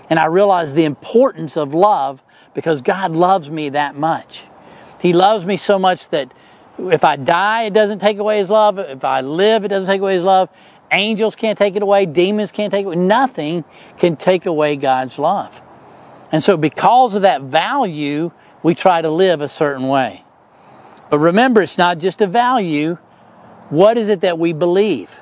And 0.09 0.19
I 0.19 0.27
realize 0.27 0.73
the 0.73 0.85
importance 0.85 1.57
of 1.57 1.75
love 1.75 2.23
because 2.53 2.83
God 2.83 3.13
loves 3.13 3.51
me 3.51 3.71
that 3.71 3.97
much. 3.97 4.45
He 5.01 5.13
loves 5.13 5.45
me 5.45 5.57
so 5.57 5.79
much 5.79 6.09
that 6.11 6.33
if 6.79 7.05
I 7.05 7.17
die, 7.17 7.63
it 7.65 7.73
doesn't 7.73 8.01
take 8.01 8.19
away 8.19 8.39
his 8.39 8.51
love. 8.51 8.79
If 8.79 9.05
I 9.05 9.21
live, 9.21 9.65
it 9.65 9.69
doesn't 9.69 9.89
take 9.89 10.01
away 10.01 10.17
his 10.17 10.25
love. 10.25 10.49
Angels 10.91 11.35
can't 11.37 11.59
take 11.59 11.77
it 11.77 11.83
away. 11.83 12.07
Demons 12.07 12.53
can't 12.53 12.71
take 12.71 12.83
it 12.83 12.87
away. 12.87 12.97
Nothing 12.97 13.65
can 13.99 14.17
take 14.17 14.47
away 14.47 14.77
God's 14.77 15.19
love. 15.19 15.61
And 16.31 16.43
so, 16.43 16.57
because 16.57 17.15
of 17.15 17.23
that 17.23 17.43
value, 17.43 18.33
we 18.63 18.75
try 18.75 19.01
to 19.01 19.11
live 19.11 19.41
a 19.41 19.49
certain 19.49 19.89
way. 19.89 20.25
But 21.11 21.19
remember, 21.19 21.63
it's 21.63 21.79
not 21.79 21.99
just 21.99 22.21
a 22.21 22.27
value. 22.27 22.99
What 23.71 23.99
is 23.99 24.09
it 24.09 24.23
that 24.23 24.39
we 24.39 24.53
believe? 24.53 25.21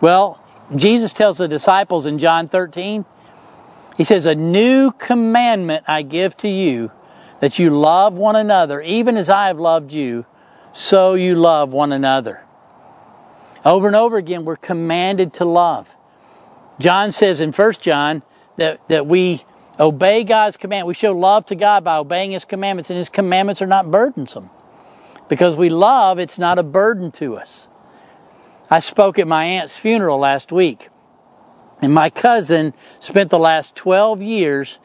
Well, 0.00 0.40
Jesus 0.74 1.12
tells 1.12 1.38
the 1.38 1.48
disciples 1.48 2.06
in 2.06 2.18
John 2.18 2.48
13, 2.48 3.04
He 3.96 4.04
says, 4.04 4.26
A 4.26 4.34
new 4.34 4.90
commandment 4.90 5.84
I 5.88 6.02
give 6.02 6.36
to 6.38 6.48
you, 6.48 6.90
that 7.40 7.58
you 7.58 7.70
love 7.70 8.14
one 8.14 8.36
another, 8.36 8.80
even 8.80 9.16
as 9.16 9.28
I 9.28 9.48
have 9.48 9.58
loved 9.58 9.92
you, 9.92 10.24
so 10.72 11.14
you 11.14 11.34
love 11.34 11.72
one 11.72 11.92
another. 11.92 12.42
Over 13.64 13.86
and 13.86 13.96
over 13.96 14.16
again, 14.16 14.44
we're 14.44 14.56
commanded 14.56 15.34
to 15.34 15.44
love. 15.44 15.94
John 16.78 17.12
says 17.12 17.40
in 17.40 17.52
1 17.52 17.72
John 17.80 18.22
that, 18.56 18.80
that 18.88 19.06
we 19.06 19.44
obey 19.78 20.24
God's 20.24 20.56
command. 20.56 20.86
We 20.86 20.94
show 20.94 21.12
love 21.12 21.46
to 21.46 21.54
God 21.54 21.84
by 21.84 21.98
obeying 21.98 22.32
His 22.32 22.44
commandments, 22.44 22.90
and 22.90 22.98
His 22.98 23.08
commandments 23.08 23.62
are 23.62 23.66
not 23.66 23.90
burdensome. 23.90 24.50
Because 25.28 25.54
we 25.56 25.68
love, 25.68 26.18
it's 26.18 26.38
not 26.38 26.58
a 26.58 26.62
burden 26.62 27.12
to 27.12 27.36
us. 27.36 27.68
I 28.70 28.80
spoke 28.80 29.18
at 29.18 29.28
my 29.28 29.44
aunt's 29.44 29.76
funeral 29.76 30.18
last 30.18 30.50
week, 30.50 30.88
and 31.80 31.92
my 31.92 32.10
cousin 32.10 32.74
spent 33.00 33.30
the 33.30 33.38
last 33.38 33.76
12 33.76 34.22
years 34.22 34.78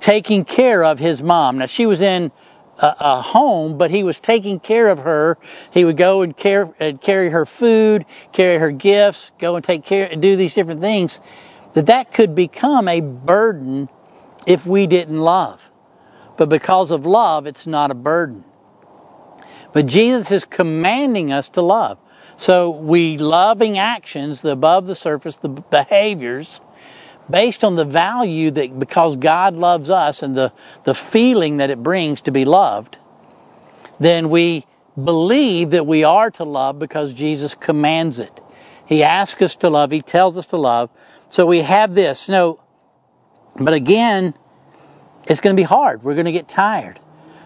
taking 0.00 0.44
care 0.44 0.84
of 0.84 0.98
his 0.98 1.22
mom. 1.22 1.58
Now, 1.58 1.66
she 1.66 1.86
was 1.86 2.02
in 2.02 2.30
a, 2.78 2.96
a, 3.00 3.22
home, 3.22 3.78
but 3.78 3.90
he 3.90 4.02
was 4.02 4.20
taking 4.20 4.60
care 4.60 4.88
of 4.88 4.98
her. 4.98 5.38
He 5.70 5.84
would 5.84 5.96
go 5.96 6.22
and, 6.22 6.36
care, 6.36 6.72
and 6.78 7.00
carry 7.00 7.30
her 7.30 7.46
food, 7.46 8.06
carry 8.32 8.58
her 8.58 8.70
gifts, 8.70 9.32
go 9.38 9.56
and 9.56 9.64
take 9.64 9.84
care, 9.84 10.06
and 10.06 10.20
do 10.20 10.36
these 10.36 10.54
different 10.54 10.80
things. 10.80 11.20
That 11.72 11.86
that 11.86 12.12
could 12.12 12.34
become 12.34 12.88
a 12.88 13.00
burden 13.00 13.88
if 14.46 14.66
we 14.66 14.86
didn't 14.86 15.18
love. 15.18 15.60
But 16.36 16.48
because 16.48 16.90
of 16.90 17.06
love, 17.06 17.46
it's 17.46 17.66
not 17.66 17.90
a 17.90 17.94
burden. 17.94 18.44
But 19.72 19.86
Jesus 19.86 20.30
is 20.30 20.44
commanding 20.44 21.32
us 21.32 21.48
to 21.50 21.62
love. 21.62 21.98
So 22.36 22.70
we 22.70 23.16
loving 23.18 23.78
actions, 23.78 24.42
the 24.42 24.50
above 24.50 24.86
the 24.86 24.94
surface, 24.94 25.36
the 25.36 25.48
behaviors, 25.48 26.60
based 27.28 27.64
on 27.64 27.76
the 27.76 27.84
value 27.84 28.50
that 28.52 28.78
because 28.78 29.16
God 29.16 29.56
loves 29.56 29.90
us 29.90 30.22
and 30.22 30.36
the, 30.36 30.52
the 30.84 30.94
feeling 30.94 31.58
that 31.58 31.70
it 31.70 31.82
brings 31.82 32.22
to 32.22 32.30
be 32.30 32.44
loved, 32.44 32.98
then 33.98 34.30
we 34.30 34.64
believe 35.02 35.70
that 35.70 35.86
we 35.86 36.04
are 36.04 36.30
to 36.32 36.44
love 36.44 36.78
because 36.78 37.12
Jesus 37.12 37.54
commands 37.54 38.18
it. 38.18 38.40
He 38.86 39.02
asks 39.02 39.42
us 39.42 39.56
to 39.56 39.70
love, 39.70 39.90
He 39.90 40.00
tells 40.00 40.38
us 40.38 40.48
to 40.48 40.56
love. 40.56 40.90
So 41.30 41.46
we 41.46 41.62
have 41.62 41.94
this. 41.94 42.28
No, 42.28 42.60
but 43.56 43.74
again, 43.74 44.34
it's 45.24 45.40
going 45.40 45.56
to 45.56 45.60
be 45.60 45.64
hard. 45.64 46.02
We're 46.02 46.14
going 46.14 46.26
to 46.26 46.32
get 46.32 46.48
tired. 46.48 47.00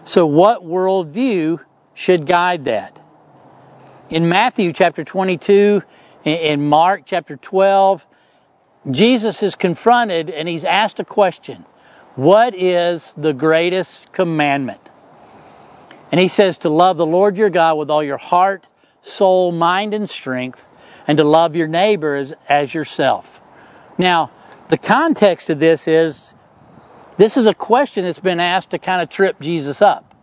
So 0.05 0.25
what 0.25 0.63
worldview 0.63 1.59
should 1.93 2.27
guide 2.27 2.65
that? 2.65 2.99
In 4.09 4.29
Matthew 4.29 4.73
chapter 4.73 5.03
22, 5.03 5.81
in 6.25 6.67
Mark 6.67 7.03
chapter 7.05 7.37
12, 7.37 8.05
Jesus 8.89 9.43
is 9.43 9.55
confronted 9.55 10.29
and 10.29 10.47
he's 10.47 10.65
asked 10.65 10.99
a 10.99 11.05
question 11.05 11.65
What 12.15 12.55
is 12.55 13.11
the 13.15 13.33
greatest 13.33 14.11
commandment? 14.11 14.81
And 16.11 16.19
he 16.19 16.27
says 16.27 16.59
to 16.59 16.69
love 16.69 16.97
the 16.97 17.05
Lord 17.05 17.37
your 17.37 17.49
God 17.49 17.77
with 17.77 17.89
all 17.89 18.03
your 18.03 18.17
heart, 18.17 18.65
soul, 19.01 19.51
mind, 19.51 19.93
and 19.93 20.09
strength, 20.09 20.59
and 21.07 21.17
to 21.19 21.23
love 21.23 21.55
your 21.55 21.67
neighbor 21.67 22.15
as, 22.15 22.33
as 22.49 22.73
yourself. 22.73 23.39
Now, 23.97 24.31
the 24.69 24.77
context 24.77 25.49
of 25.49 25.59
this 25.59 25.87
is 25.87 26.33
this 27.17 27.37
is 27.37 27.45
a 27.45 27.53
question 27.53 28.05
that's 28.05 28.19
been 28.19 28.39
asked 28.39 28.71
to 28.71 28.79
kind 28.79 29.01
of 29.01 29.09
trip 29.09 29.39
Jesus 29.39 29.81
up. 29.81 30.15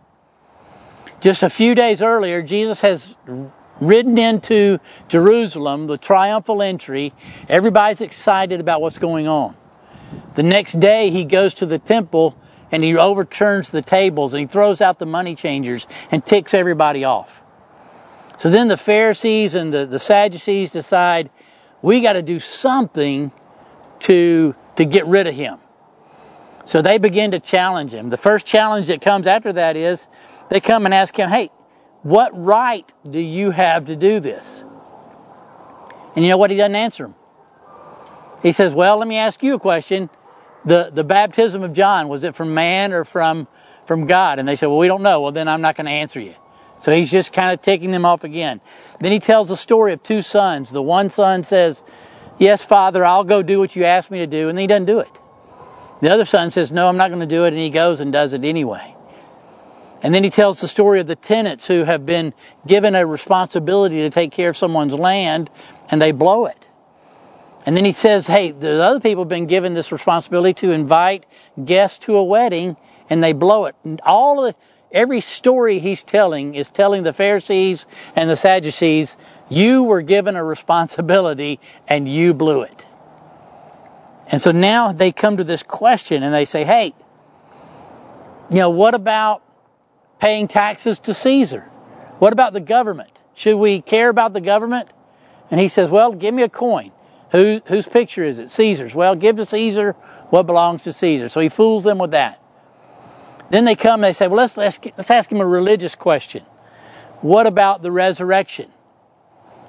Just 1.21 1.43
a 1.43 1.49
few 1.49 1.75
days 1.75 2.01
earlier, 2.01 2.41
Jesus 2.41 2.81
has 2.81 3.15
ridden 3.79 4.17
into 4.17 4.79
Jerusalem, 5.07 5.87
the 5.87 5.97
triumphal 5.97 6.61
entry. 6.61 7.13
Everybody's 7.47 8.01
excited 8.01 8.59
about 8.59 8.81
what's 8.81 8.97
going 8.97 9.27
on. 9.27 9.55
The 10.35 10.43
next 10.43 10.79
day, 10.79 11.11
he 11.11 11.25
goes 11.25 11.55
to 11.55 11.65
the 11.65 11.79
temple 11.79 12.35
and 12.71 12.83
he 12.83 12.95
overturns 12.97 13.69
the 13.69 13.81
tables 13.81 14.33
and 14.33 14.41
he 14.41 14.47
throws 14.47 14.81
out 14.81 14.99
the 14.99 15.05
money 15.05 15.35
changers 15.35 15.87
and 16.11 16.25
ticks 16.25 16.53
everybody 16.53 17.03
off. 17.03 17.41
So 18.37 18.49
then 18.49 18.67
the 18.67 18.77
Pharisees 18.77 19.55
and 19.55 19.73
the, 19.73 19.85
the 19.85 19.99
Sadducees 19.99 20.71
decide 20.71 21.29
we 21.81 22.01
got 22.01 22.13
to 22.13 22.21
do 22.21 22.39
something 22.39 23.31
to, 24.01 24.55
to 24.77 24.85
get 24.85 25.07
rid 25.07 25.27
of 25.27 25.35
him. 25.35 25.57
So 26.65 26.81
they 26.81 26.99
begin 26.99 27.31
to 27.31 27.39
challenge 27.39 27.93
him. 27.93 28.09
The 28.09 28.17
first 28.17 28.45
challenge 28.45 28.87
that 28.87 29.01
comes 29.01 29.27
after 29.27 29.53
that 29.53 29.75
is 29.75 30.07
they 30.49 30.59
come 30.59 30.85
and 30.85 30.93
ask 30.93 31.15
him, 31.15 31.29
hey, 31.29 31.49
what 32.01 32.31
right 32.37 32.89
do 33.09 33.19
you 33.19 33.51
have 33.51 33.85
to 33.85 33.95
do 33.95 34.19
this? 34.19 34.63
And 36.15 36.23
you 36.23 36.29
know 36.29 36.37
what? 36.37 36.51
He 36.51 36.57
doesn't 36.57 36.75
answer 36.75 37.05
him. 37.05 37.15
He 38.41 38.51
says, 38.51 38.73
Well, 38.73 38.97
let 38.97 39.07
me 39.07 39.17
ask 39.17 39.41
you 39.43 39.55
a 39.55 39.59
question. 39.59 40.09
The, 40.65 40.91
the 40.93 41.03
baptism 41.03 41.63
of 41.63 41.73
John, 41.73 42.09
was 42.09 42.23
it 42.23 42.35
from 42.35 42.53
man 42.53 42.93
or 42.93 43.05
from, 43.05 43.47
from 43.85 44.07
God? 44.07 44.39
And 44.39 44.47
they 44.47 44.55
said, 44.55 44.67
Well, 44.67 44.77
we 44.77 44.87
don't 44.87 45.03
know. 45.03 45.21
Well, 45.21 45.31
then 45.31 45.47
I'm 45.47 45.61
not 45.61 45.75
going 45.75 45.85
to 45.85 45.91
answer 45.91 46.19
you. 46.19 46.35
So 46.81 46.93
he's 46.93 47.11
just 47.11 47.33
kind 47.33 47.53
of 47.53 47.61
taking 47.61 47.91
them 47.91 48.05
off 48.05 48.23
again. 48.23 48.61
Then 49.01 49.11
he 49.11 49.19
tells 49.19 49.49
the 49.49 49.57
story 49.57 49.93
of 49.93 50.01
two 50.01 50.21
sons. 50.21 50.69
The 50.69 50.81
one 50.81 51.09
son 51.09 51.43
says, 51.43 51.83
Yes, 52.37 52.63
Father, 52.63 53.03
I'll 53.03 53.25
go 53.25 53.43
do 53.43 53.59
what 53.59 53.75
you 53.75 53.83
asked 53.83 54.09
me 54.09 54.19
to 54.19 54.27
do. 54.27 54.47
And 54.47 54.57
he 54.57 54.67
doesn't 54.67 54.85
do 54.85 54.99
it. 54.99 55.09
The 56.01 56.11
other 56.11 56.25
son 56.25 56.51
says, 56.51 56.71
No, 56.71 56.87
I'm 56.87 56.97
not 56.97 57.09
going 57.09 57.19
to 57.19 57.25
do 57.25 57.43
it. 57.43 57.49
And 57.49 57.57
he 57.61 57.69
goes 57.69 57.99
and 57.99 58.13
does 58.13 58.33
it 58.33 58.45
anyway. 58.45 58.95
And 60.01 60.13
then 60.13 60.23
he 60.23 60.29
tells 60.29 60.61
the 60.61 60.67
story 60.67 61.01
of 61.01 61.07
the 61.07 61.15
tenants 61.15 61.67
who 61.67 61.83
have 61.83 62.05
been 62.05 62.33
given 62.65 62.95
a 62.95 63.05
responsibility 63.05 63.97
to 64.01 64.09
take 64.09 64.31
care 64.31 64.49
of 64.49 64.57
someone's 64.57 64.93
land 64.93 65.49
and 65.89 66.01
they 66.01 66.11
blow 66.11 66.45
it. 66.45 66.65
And 67.65 67.75
then 67.75 67.83
he 67.83 67.91
says, 67.91 68.25
hey, 68.25 68.51
the 68.51 68.81
other 68.81 69.01
people 69.01 69.23
have 69.23 69.29
been 69.29 69.47
given 69.47 69.73
this 69.73 69.91
responsibility 69.91 70.53
to 70.67 70.71
invite 70.71 71.25
guests 71.63 71.99
to 72.05 72.15
a 72.15 72.23
wedding 72.23 72.77
and 73.09 73.21
they 73.21 73.33
blow 73.33 73.65
it. 73.65 73.75
And 73.83 73.99
all 74.05 74.45
of 74.45 74.53
the, 74.53 74.59
every 74.91 75.19
story 75.21 75.79
he's 75.79 76.03
telling 76.03 76.55
is 76.55 76.71
telling 76.71 77.03
the 77.03 77.13
Pharisees 77.13 77.85
and 78.15 78.29
the 78.29 78.37
Sadducees, 78.37 79.17
you 79.49 79.83
were 79.83 80.01
given 80.01 80.37
a 80.37 80.43
responsibility 80.43 81.59
and 81.87 82.07
you 82.07 82.33
blew 82.33 82.61
it. 82.61 82.85
And 84.31 84.41
so 84.41 84.51
now 84.51 84.93
they 84.93 85.11
come 85.11 85.37
to 85.37 85.43
this 85.43 85.63
question 85.63 86.23
and 86.23 86.33
they 86.33 86.45
say, 86.45 86.63
hey, 86.63 86.93
you 88.49 88.59
know, 88.59 88.69
what 88.69 88.93
about 88.93 89.43
paying 90.19 90.47
taxes 90.47 90.99
to 91.01 91.13
Caesar? 91.13 91.61
What 92.19 92.33
about 92.33 92.53
the 92.53 92.59
government? 92.59 93.11
Should 93.35 93.57
we 93.57 93.81
care 93.81 94.09
about 94.09 94.33
the 94.33 94.41
government? 94.41 94.89
And 95.49 95.59
he 95.59 95.67
says, 95.67 95.89
Well, 95.89 96.11
give 96.13 96.33
me 96.33 96.43
a 96.43 96.49
coin. 96.49 96.91
Who, 97.31 97.61
whose 97.65 97.87
picture 97.87 98.23
is 98.23 98.39
it? 98.39 98.51
Caesar's. 98.51 98.93
Well, 98.93 99.15
give 99.15 99.37
to 99.37 99.45
Caesar 99.45 99.93
what 100.29 100.43
belongs 100.43 100.83
to 100.83 100.93
Caesar. 100.93 101.29
So 101.29 101.39
he 101.39 101.49
fools 101.49 101.83
them 101.83 101.97
with 101.97 102.11
that. 102.11 102.41
Then 103.49 103.65
they 103.65 103.75
come 103.75 104.03
and 104.03 104.09
they 104.09 104.13
say, 104.13 104.27
Well, 104.27 104.37
let's, 104.37 104.57
let's, 104.57 104.79
let's 104.97 105.11
ask 105.11 105.31
him 105.31 105.41
a 105.41 105.47
religious 105.47 105.95
question. 105.95 106.43
What 107.21 107.47
about 107.47 107.81
the 107.81 107.91
resurrection? 107.91 108.69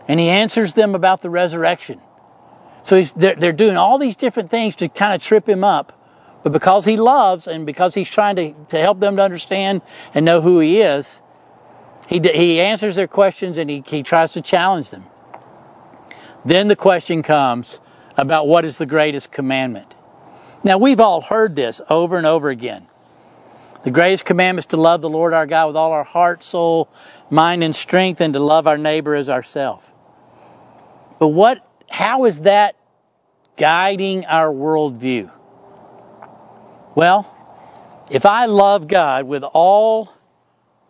And 0.09 0.19
he 0.19 0.29
answers 0.29 0.75
them 0.75 0.95
about 0.95 1.23
the 1.23 1.31
resurrection. 1.31 2.01
So 2.83 3.03
they're, 3.03 3.37
they're 3.37 3.53
doing 3.53 3.77
all 3.77 3.99
these 3.99 4.17
different 4.17 4.51
things 4.51 4.77
to 4.77 4.89
kind 4.89 5.15
of 5.15 5.23
trip 5.23 5.49
him 5.49 5.65
up. 5.65 5.93
But 6.43 6.53
because 6.53 6.85
he 6.85 6.97
loves 6.97 7.47
and 7.47 7.67
because 7.67 7.95
he's 7.95 8.09
trying 8.09 8.37
to, 8.37 8.55
to 8.71 8.79
help 8.79 8.99
them 9.01 9.17
to 9.17 9.23
understand 9.23 9.83
and 10.15 10.25
know 10.25 10.41
who 10.41 10.59
he 10.61 10.81
is, 10.81 11.21
he, 12.09 12.19
he 12.21 12.61
answers 12.61 12.97
their 12.97 13.09
questions 13.09 13.59
and 13.59 13.69
he, 13.69 13.85
he 13.87 14.03
tries 14.03 14.33
to 14.33 14.43
challenge 14.43 14.91
them. 14.91 15.05
Then 16.45 16.69
the 16.69 16.77
question 16.77 17.23
comes 17.23 17.79
about 18.17 18.49
what 18.49 18.65
is 18.65 18.79
the 18.79 18.87
greatest 18.87 19.31
commandment. 19.31 19.95
Now, 20.65 20.79
we've 20.79 21.01
all 21.01 21.21
heard 21.21 21.55
this 21.55 21.81
over 21.89 22.17
and 22.17 22.27
over 22.27 22.49
again. 22.49 22.87
The 23.83 23.91
greatest 23.91 24.25
commandment 24.25 24.67
is 24.67 24.71
to 24.71 24.77
love 24.77 25.01
the 25.01 25.09
Lord 25.09 25.33
our 25.33 25.47
God 25.47 25.69
with 25.69 25.77
all 25.77 25.93
our 25.93 26.05
heart, 26.05 26.45
soul, 26.45 26.91
mind, 27.31 27.65
and 27.65 27.75
strength, 27.75 28.21
and 28.21 28.35
to 28.35 28.41
love 28.41 28.67
our 28.67 28.77
neighbor 28.77 29.15
as 29.15 29.31
ourselves. 29.31 29.91
But 31.19 31.29
what, 31.29 31.67
how 31.89 32.27
is 32.27 32.43
that 32.43 32.77
guiding 33.57 34.27
our 34.27 34.49
worldview? 34.49 35.31
Well, 37.01 37.35
if 38.11 38.27
I 38.27 38.45
love 38.45 38.87
God 38.87 39.25
with 39.25 39.43
all 39.43 40.13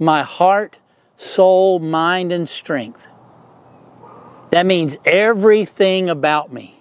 my 0.01 0.25
heart, 0.25 0.77
soul, 1.17 1.79
mind, 1.79 2.33
and 2.33 2.49
strength, 2.49 3.07
that 4.51 4.67
means 4.67 4.97
everything 5.05 6.11
about 6.11 6.53
me. 6.53 6.77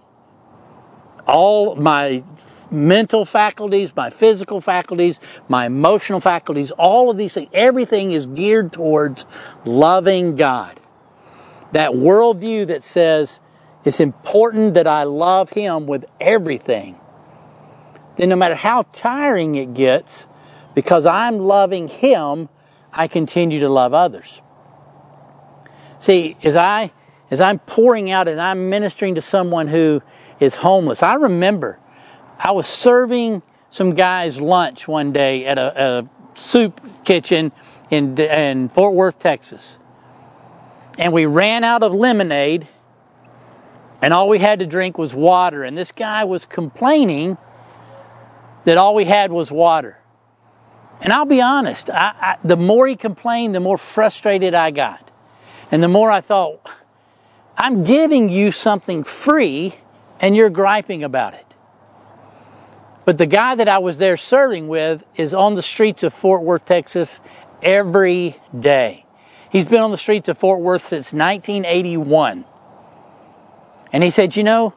All 1.28 1.76
my 1.76 2.24
mental 2.72 3.24
faculties, 3.24 3.96
my 3.96 4.10
physical 4.10 4.62
faculties, 4.62 5.20
my 5.48 5.68
emotional 5.68 6.22
faculties, 6.22 6.72
all 6.72 7.12
of 7.12 7.18
these 7.18 7.36
things, 7.36 7.50
everything 7.54 8.12
is 8.12 8.26
geared 8.26 8.74
towards 8.74 9.28
loving 9.64 10.38
God. 10.38 10.80
That 11.74 11.92
worldview 11.92 12.66
that 12.70 12.84
says 12.84 13.40
it's 13.86 14.00
important 14.00 14.74
that 14.74 14.88
I 14.88 15.04
love 15.04 15.52
Him 15.52 15.86
with 15.86 16.06
everything. 16.20 17.00
Then 18.18 18.30
no 18.30 18.36
matter 18.36 18.56
how 18.56 18.84
tiring 18.92 19.56
it 19.56 19.74
gets, 19.74 20.28
because 20.76 21.06
I'm 21.06 21.40
loving 21.40 21.88
Him, 21.88 22.50
I 22.92 23.08
continue 23.08 23.62
to 23.62 23.70
love 23.70 23.94
others. 23.94 24.42
See, 26.00 26.38
as 26.44 26.56
I 26.56 26.92
as 27.32 27.42
I'm 27.42 27.60
pouring 27.60 28.10
out 28.10 28.28
and 28.28 28.42
I'm 28.42 28.70
ministering 28.70 29.16
to 29.16 29.22
someone 29.22 29.68
who 29.68 30.02
is 30.40 30.56
homeless, 30.56 31.04
I 31.04 31.16
remember 31.16 31.78
I 32.40 32.52
was 32.52 32.68
serving 32.68 33.44
some 33.70 33.94
guys 33.94 34.42
lunch 34.42 34.88
one 34.88 35.14
day 35.14 35.46
at 35.46 35.60
a, 35.60 36.00
a 36.00 36.10
soup 36.34 36.82
kitchen 37.04 37.52
in, 37.92 38.18
in 38.18 38.70
Fort 38.70 38.96
Worth, 38.96 39.20
Texas. 39.20 39.78
And 40.98 41.14
we 41.14 41.26
ran 41.26 41.64
out 41.64 41.84
of 41.84 41.94
lemonade, 41.94 42.68
and 44.02 44.14
all 44.14 44.30
we 44.30 44.40
had 44.40 44.60
to 44.60 44.66
drink 44.66 44.98
was 44.98 45.14
water. 45.14 45.64
And 45.64 45.78
this 45.78 45.92
guy 45.92 46.24
was 46.24 46.46
complaining 46.46 47.38
that 48.66 48.78
all 48.78 48.96
we 48.96 49.06
had 49.06 49.32
was 49.32 49.52
water. 49.52 49.98
And 51.02 51.14
I'll 51.14 51.26
be 51.26 51.42
honest, 51.42 51.90
I, 51.90 52.14
I, 52.20 52.38
the 52.44 52.58
more 52.58 52.88
he 52.88 52.96
complained, 52.96 53.56
the 53.56 53.60
more 53.60 53.78
frustrated 53.78 54.54
I 54.54 54.72
got. 54.72 55.10
And 55.72 55.82
the 55.82 55.88
more 55.88 56.12
I 56.12 56.22
thought, 56.22 56.68
I'm 57.58 57.84
giving 57.84 58.30
you 58.30 58.52
something 58.52 59.04
free, 59.04 59.74
and 60.20 60.36
you're 60.36 60.50
griping 60.50 61.04
about 61.04 61.36
it. 61.36 61.46
But 63.06 63.18
the 63.18 63.26
guy 63.26 63.56
that 63.56 63.68
I 63.68 63.80
was 63.80 63.98
there 63.98 64.18
serving 64.18 64.68
with 64.68 65.04
is 65.16 65.34
on 65.34 65.56
the 65.56 65.62
streets 65.62 66.04
of 66.04 66.14
Fort 66.14 66.44
Worth, 66.44 66.66
Texas 66.66 67.20
every 67.62 68.38
day. 68.58 69.06
He's 69.52 69.66
been 69.66 69.82
on 69.82 69.92
the 69.92 69.98
streets 69.98 70.30
of 70.30 70.38
Fort 70.38 70.60
Worth 70.60 70.84
since 70.84 71.12
1981. 71.12 72.46
And 73.92 74.04
he 74.04 74.12
said, 74.12 74.36
You 74.36 74.44
know, 74.44 74.74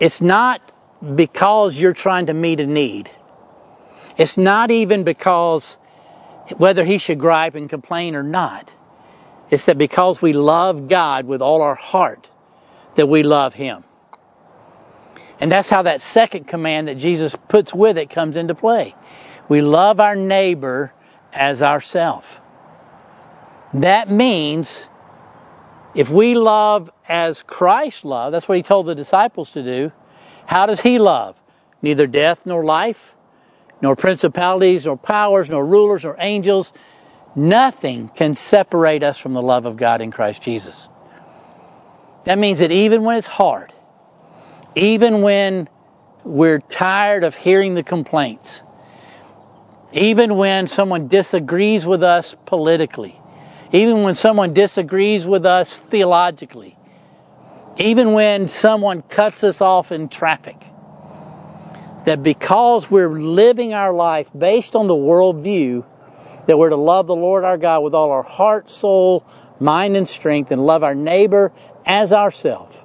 it's 0.00 0.20
not 0.20 0.71
because 1.02 1.78
you're 1.78 1.92
trying 1.92 2.26
to 2.26 2.34
meet 2.34 2.60
a 2.60 2.66
need. 2.66 3.10
It's 4.16 4.36
not 4.36 4.70
even 4.70 5.04
because 5.04 5.76
whether 6.56 6.84
he 6.84 6.98
should 6.98 7.18
gripe 7.18 7.54
and 7.54 7.68
complain 7.68 8.14
or 8.14 8.22
not. 8.22 8.70
It's 9.52 9.66
that 9.66 9.76
because 9.76 10.22
we 10.22 10.32
love 10.32 10.88
God 10.88 11.26
with 11.26 11.42
all 11.42 11.60
our 11.60 11.74
heart, 11.74 12.26
that 12.94 13.06
we 13.06 13.22
love 13.22 13.52
Him. 13.52 13.84
And 15.40 15.52
that's 15.52 15.68
how 15.68 15.82
that 15.82 16.00
second 16.00 16.46
command 16.46 16.88
that 16.88 16.96
Jesus 16.96 17.36
puts 17.48 17.74
with 17.74 17.98
it 17.98 18.08
comes 18.08 18.38
into 18.38 18.54
play. 18.54 18.94
We 19.50 19.60
love 19.60 20.00
our 20.00 20.16
neighbor 20.16 20.90
as 21.34 21.62
ourself. 21.62 22.40
That 23.74 24.10
means 24.10 24.88
if 25.94 26.08
we 26.08 26.34
love 26.34 26.90
as 27.06 27.42
Christ 27.42 28.06
loved, 28.06 28.34
that's 28.34 28.48
what 28.48 28.56
he 28.56 28.62
told 28.62 28.86
the 28.86 28.94
disciples 28.94 29.52
to 29.52 29.62
do. 29.62 29.92
How 30.52 30.66
does 30.66 30.82
he 30.82 30.98
love? 30.98 31.34
Neither 31.80 32.06
death 32.06 32.44
nor 32.44 32.62
life, 32.62 33.14
nor 33.80 33.96
principalities, 33.96 34.84
nor 34.84 34.98
powers, 34.98 35.48
nor 35.48 35.64
rulers, 35.64 36.04
nor 36.04 36.14
angels. 36.18 36.74
Nothing 37.34 38.10
can 38.14 38.34
separate 38.34 39.02
us 39.02 39.16
from 39.16 39.32
the 39.32 39.40
love 39.40 39.64
of 39.64 39.78
God 39.78 40.02
in 40.02 40.10
Christ 40.10 40.42
Jesus. 40.42 40.90
That 42.24 42.38
means 42.38 42.58
that 42.58 42.70
even 42.70 43.02
when 43.02 43.16
it's 43.16 43.26
hard, 43.26 43.72
even 44.74 45.22
when 45.22 45.70
we're 46.22 46.60
tired 46.60 47.24
of 47.24 47.34
hearing 47.34 47.74
the 47.74 47.82
complaints, 47.82 48.60
even 49.94 50.36
when 50.36 50.66
someone 50.66 51.08
disagrees 51.08 51.86
with 51.86 52.02
us 52.02 52.36
politically, 52.44 53.18
even 53.72 54.02
when 54.02 54.14
someone 54.14 54.52
disagrees 54.52 55.24
with 55.24 55.46
us 55.46 55.74
theologically, 55.74 56.76
even 57.78 58.12
when 58.12 58.48
someone 58.48 59.02
cuts 59.02 59.44
us 59.44 59.60
off 59.60 59.92
in 59.92 60.08
traffic, 60.08 60.56
that 62.04 62.22
because 62.22 62.90
we're 62.90 63.08
living 63.08 63.74
our 63.74 63.92
life 63.92 64.30
based 64.36 64.76
on 64.76 64.88
the 64.88 64.94
worldview 64.94 65.84
that 66.46 66.58
we're 66.58 66.70
to 66.70 66.76
love 66.76 67.06
the 67.06 67.14
Lord 67.14 67.44
our 67.44 67.56
God 67.56 67.82
with 67.82 67.94
all 67.94 68.10
our 68.10 68.22
heart, 68.22 68.68
soul, 68.68 69.24
mind, 69.60 69.96
and 69.96 70.08
strength, 70.08 70.50
and 70.50 70.64
love 70.64 70.82
our 70.82 70.94
neighbor 70.94 71.52
as 71.86 72.12
ourselves, 72.12 72.76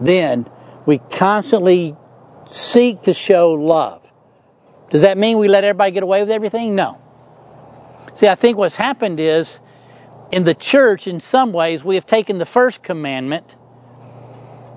then 0.00 0.48
we 0.86 0.98
constantly 0.98 1.96
seek 2.46 3.02
to 3.02 3.12
show 3.12 3.52
love. 3.52 4.02
Does 4.90 5.02
that 5.02 5.18
mean 5.18 5.38
we 5.38 5.48
let 5.48 5.64
everybody 5.64 5.90
get 5.90 6.02
away 6.02 6.22
with 6.22 6.30
everything? 6.30 6.74
No. 6.74 6.98
See, 8.14 8.26
I 8.26 8.34
think 8.34 8.56
what's 8.56 8.76
happened 8.76 9.20
is 9.20 9.60
in 10.30 10.44
the 10.44 10.54
church, 10.54 11.06
in 11.06 11.20
some 11.20 11.52
ways, 11.52 11.82
we 11.82 11.94
have 11.94 12.06
taken 12.06 12.38
the 12.38 12.46
first 12.46 12.82
commandment, 12.82 13.54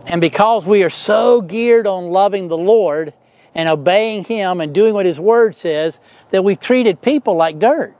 and 0.07 0.21
because 0.21 0.65
we 0.65 0.83
are 0.83 0.89
so 0.89 1.41
geared 1.41 1.87
on 1.87 2.05
loving 2.05 2.47
the 2.47 2.57
Lord 2.57 3.13
and 3.53 3.67
obeying 3.67 4.23
Him 4.23 4.61
and 4.61 4.73
doing 4.73 4.93
what 4.93 5.05
His 5.05 5.19
Word 5.19 5.55
says, 5.55 5.99
that 6.31 6.43
we've 6.43 6.59
treated 6.59 7.01
people 7.01 7.35
like 7.35 7.59
dirt. 7.59 7.95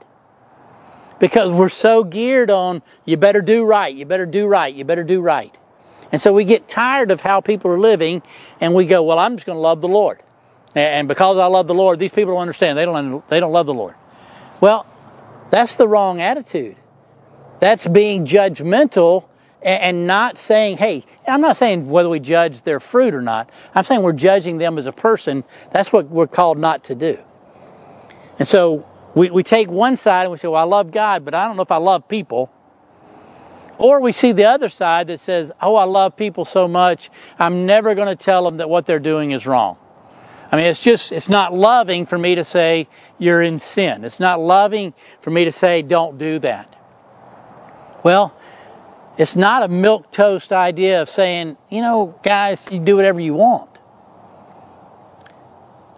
Because 1.20 1.52
we're 1.52 1.68
so 1.68 2.02
geared 2.02 2.50
on, 2.50 2.82
you 3.04 3.16
better 3.16 3.42
do 3.42 3.64
right, 3.64 3.94
you 3.94 4.06
better 4.06 4.26
do 4.26 4.46
right, 4.46 4.74
you 4.74 4.84
better 4.84 5.04
do 5.04 5.20
right. 5.20 5.54
And 6.10 6.20
so 6.20 6.32
we 6.32 6.44
get 6.44 6.68
tired 6.68 7.10
of 7.10 7.20
how 7.20 7.40
people 7.40 7.70
are 7.70 7.78
living 7.78 8.22
and 8.60 8.74
we 8.74 8.86
go, 8.86 9.02
well, 9.02 9.18
I'm 9.18 9.36
just 9.36 9.46
going 9.46 9.56
to 9.56 9.60
love 9.60 9.80
the 9.80 9.88
Lord. 9.88 10.20
And 10.74 11.06
because 11.06 11.38
I 11.38 11.46
love 11.46 11.66
the 11.66 11.74
Lord, 11.74 11.98
these 11.98 12.12
people 12.12 12.34
don't 12.34 12.42
understand. 12.42 12.76
They 12.76 12.84
don't, 12.84 13.28
they 13.28 13.40
don't 13.40 13.52
love 13.52 13.66
the 13.66 13.74
Lord. 13.74 13.94
Well, 14.60 14.86
that's 15.50 15.76
the 15.76 15.86
wrong 15.86 16.20
attitude. 16.20 16.76
That's 17.62 17.86
being 17.86 18.26
judgmental 18.26 19.22
and 19.62 20.08
not 20.08 20.36
saying, 20.36 20.78
hey, 20.78 21.04
I'm 21.28 21.40
not 21.40 21.56
saying 21.56 21.88
whether 21.88 22.08
we 22.08 22.18
judge 22.18 22.60
their 22.62 22.80
fruit 22.80 23.14
or 23.14 23.22
not. 23.22 23.50
I'm 23.72 23.84
saying 23.84 24.02
we're 24.02 24.14
judging 24.14 24.58
them 24.58 24.78
as 24.78 24.86
a 24.86 24.92
person. 24.92 25.44
That's 25.70 25.92
what 25.92 26.08
we're 26.08 26.26
called 26.26 26.58
not 26.58 26.82
to 26.86 26.96
do. 26.96 27.18
And 28.40 28.48
so 28.48 28.84
we, 29.14 29.30
we 29.30 29.44
take 29.44 29.70
one 29.70 29.96
side 29.96 30.22
and 30.22 30.32
we 30.32 30.38
say, 30.38 30.48
well, 30.48 30.60
I 30.60 30.64
love 30.64 30.90
God, 30.90 31.24
but 31.24 31.36
I 31.36 31.46
don't 31.46 31.54
know 31.54 31.62
if 31.62 31.70
I 31.70 31.76
love 31.76 32.08
people. 32.08 32.50
Or 33.78 34.00
we 34.00 34.10
see 34.10 34.32
the 34.32 34.46
other 34.46 34.68
side 34.68 35.06
that 35.06 35.20
says, 35.20 35.52
oh, 35.62 35.76
I 35.76 35.84
love 35.84 36.16
people 36.16 36.44
so 36.44 36.66
much, 36.66 37.10
I'm 37.38 37.64
never 37.64 37.94
going 37.94 38.08
to 38.08 38.16
tell 38.16 38.42
them 38.42 38.56
that 38.56 38.68
what 38.68 38.86
they're 38.86 38.98
doing 38.98 39.30
is 39.30 39.46
wrong. 39.46 39.76
I 40.50 40.56
mean, 40.56 40.64
it's 40.64 40.82
just, 40.82 41.12
it's 41.12 41.28
not 41.28 41.54
loving 41.54 42.06
for 42.06 42.18
me 42.18 42.34
to 42.34 42.44
say 42.44 42.88
you're 43.20 43.40
in 43.40 43.60
sin. 43.60 44.04
It's 44.04 44.18
not 44.18 44.40
loving 44.40 44.94
for 45.20 45.30
me 45.30 45.44
to 45.44 45.52
say 45.52 45.82
don't 45.82 46.18
do 46.18 46.40
that. 46.40 46.74
Well, 48.02 48.34
it's 49.18 49.36
not 49.36 49.62
a 49.62 49.68
milk 49.68 50.10
toast 50.10 50.52
idea 50.52 51.02
of 51.02 51.10
saying, 51.10 51.56
you 51.70 51.82
know, 51.82 52.18
guys, 52.22 52.66
you 52.70 52.78
do 52.80 52.96
whatever 52.96 53.20
you 53.20 53.34
want. 53.34 53.70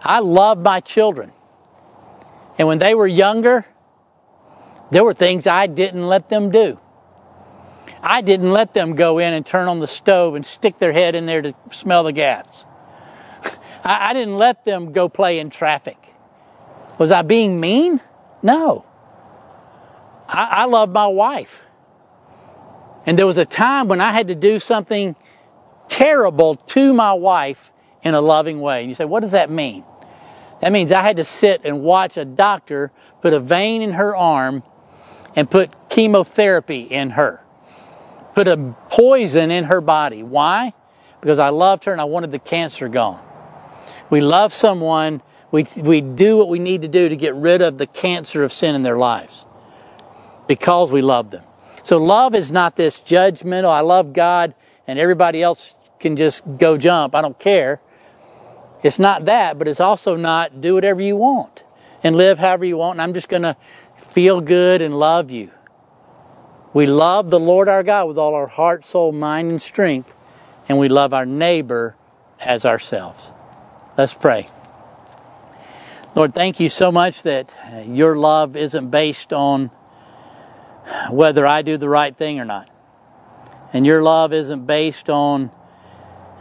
I 0.01 0.19
love 0.19 0.59
my 0.59 0.81
children. 0.81 1.31
And 2.59 2.67
when 2.67 2.79
they 2.79 2.93
were 2.93 3.07
younger, 3.07 3.65
there 4.91 5.03
were 5.03 5.13
things 5.13 5.47
I 5.47 5.67
didn't 5.67 6.07
let 6.07 6.29
them 6.29 6.51
do. 6.51 6.79
I 8.01 8.21
didn't 8.21 8.51
let 8.51 8.73
them 8.73 8.95
go 8.95 9.17
in 9.17 9.33
and 9.33 9.43
turn 9.43 9.67
on 9.67 9.79
the 9.79 9.87
stove 9.87 10.35
and 10.35 10.45
stick 10.45 10.77
their 10.77 10.93
head 10.93 11.15
in 11.15 11.25
there 11.25 11.41
to 11.41 11.55
smell 11.71 12.03
the 12.03 12.11
gas. 12.11 12.65
I, 13.83 14.13
didn't 14.13 14.37
let 14.37 14.63
them 14.63 14.91
go 14.91 15.09
play 15.09 15.39
in 15.39 15.49
traffic. 15.49 15.97
Was 16.99 17.11
I 17.11 17.23
being 17.23 17.59
mean? 17.59 17.99
No. 18.43 18.85
I, 20.27 20.47
I 20.51 20.65
love 20.65 20.91
my 20.91 21.07
wife. 21.07 21.61
And 23.05 23.17
there 23.17 23.27
was 23.27 23.37
a 23.37 23.45
time 23.45 23.87
when 23.87 24.01
I 24.01 24.11
had 24.11 24.27
to 24.27 24.35
do 24.35 24.59
something 24.59 25.15
terrible 25.87 26.55
to 26.55 26.93
my 26.93 27.13
wife 27.13 27.71
in 28.03 28.13
a 28.13 28.21
loving 28.21 28.59
way. 28.59 28.81
And 28.81 28.89
you 28.89 28.95
say, 28.95 29.05
what 29.05 29.21
does 29.21 29.31
that 29.31 29.49
mean? 29.49 29.83
That 30.61 30.71
means 30.71 30.91
I 30.91 31.01
had 31.01 31.17
to 31.17 31.23
sit 31.23 31.61
and 31.65 31.81
watch 31.81 32.17
a 32.17 32.25
doctor 32.25 32.91
put 33.21 33.33
a 33.33 33.39
vein 33.39 33.81
in 33.81 33.91
her 33.91 34.15
arm 34.15 34.63
and 35.35 35.49
put 35.49 35.89
chemotherapy 35.89 36.81
in 36.81 37.11
her 37.11 37.41
put 38.35 38.49
a 38.49 38.75
poison 38.89 39.49
in 39.49 39.63
her 39.63 39.81
body. 39.81 40.21
Why? 40.21 40.73
Because 41.21 41.39
I 41.39 41.49
loved 41.49 41.85
her 41.85 41.93
and 41.93 42.01
I 42.01 42.03
wanted 42.03 42.31
the 42.31 42.39
cancer 42.39 42.89
gone. 42.89 43.23
We 44.09 44.19
love 44.19 44.53
someone, 44.53 45.23
we, 45.51 45.65
we 45.75 46.01
do 46.01 46.37
what 46.37 46.49
we 46.49 46.59
need 46.59 46.83
to 46.83 46.87
do 46.87 47.09
to 47.09 47.15
get 47.15 47.33
rid 47.33 47.61
of 47.61 47.77
the 47.77 47.87
cancer 47.87 48.43
of 48.43 48.51
sin 48.51 48.75
in 48.75 48.83
their 48.83 48.97
lives 48.97 49.45
because 50.47 50.91
we 50.91 51.01
love 51.01 51.31
them. 51.31 51.43
So 51.85 51.97
love 51.99 52.33
is 52.33 52.51
not 52.51 52.75
this 52.75 52.99
judgmental, 52.99 53.69
I 53.69 53.81
love 53.81 54.11
God 54.11 54.55
and 54.87 54.97
everybody 54.97 55.43
else 55.43 55.75
can 55.99 56.17
just 56.17 56.41
go 56.57 56.77
jump. 56.77 57.13
I 57.13 57.21
don't 57.21 57.37
care. 57.37 57.79
It's 58.81 58.97
not 58.97 59.25
that, 59.25 59.59
but 59.59 59.67
it's 59.67 59.79
also 59.79 60.15
not 60.15 60.61
do 60.61 60.73
whatever 60.73 60.99
you 60.99 61.15
want 61.15 61.61
and 62.03 62.15
live 62.15 62.39
however 62.39 62.65
you 62.65 62.75
want. 62.75 62.95
And 62.95 63.03
I'm 63.03 63.13
just 63.13 63.29
going 63.29 63.43
to 63.43 63.55
feel 64.09 64.41
good 64.41 64.81
and 64.81 64.97
love 64.97 65.29
you. 65.29 65.51
We 66.73 66.87
love 66.87 67.29
the 67.29 67.39
Lord 67.39 67.69
our 67.69 67.83
God 67.83 68.07
with 68.07 68.17
all 68.17 68.33
our 68.33 68.47
heart, 68.47 68.83
soul, 68.83 69.11
mind, 69.11 69.51
and 69.51 69.61
strength, 69.61 70.11
and 70.67 70.79
we 70.79 70.89
love 70.89 71.13
our 71.13 71.27
neighbor 71.27 71.95
as 72.39 72.65
ourselves. 72.65 73.29
Let's 73.95 74.15
pray. 74.15 74.49
Lord, 76.15 76.33
thank 76.33 76.59
you 76.59 76.69
so 76.69 76.91
much 76.91 77.21
that 77.23 77.53
your 77.85 78.17
love 78.17 78.55
isn't 78.55 78.89
based 78.89 79.33
on 79.33 79.69
whether 81.09 81.45
I 81.45 81.61
do 81.61 81.77
the 81.77 81.89
right 81.89 82.15
thing 82.15 82.39
or 82.39 82.45
not. 82.45 82.69
And 83.73 83.85
your 83.85 84.01
love 84.01 84.33
isn't 84.33 84.65
based 84.65 85.09
on 85.09 85.51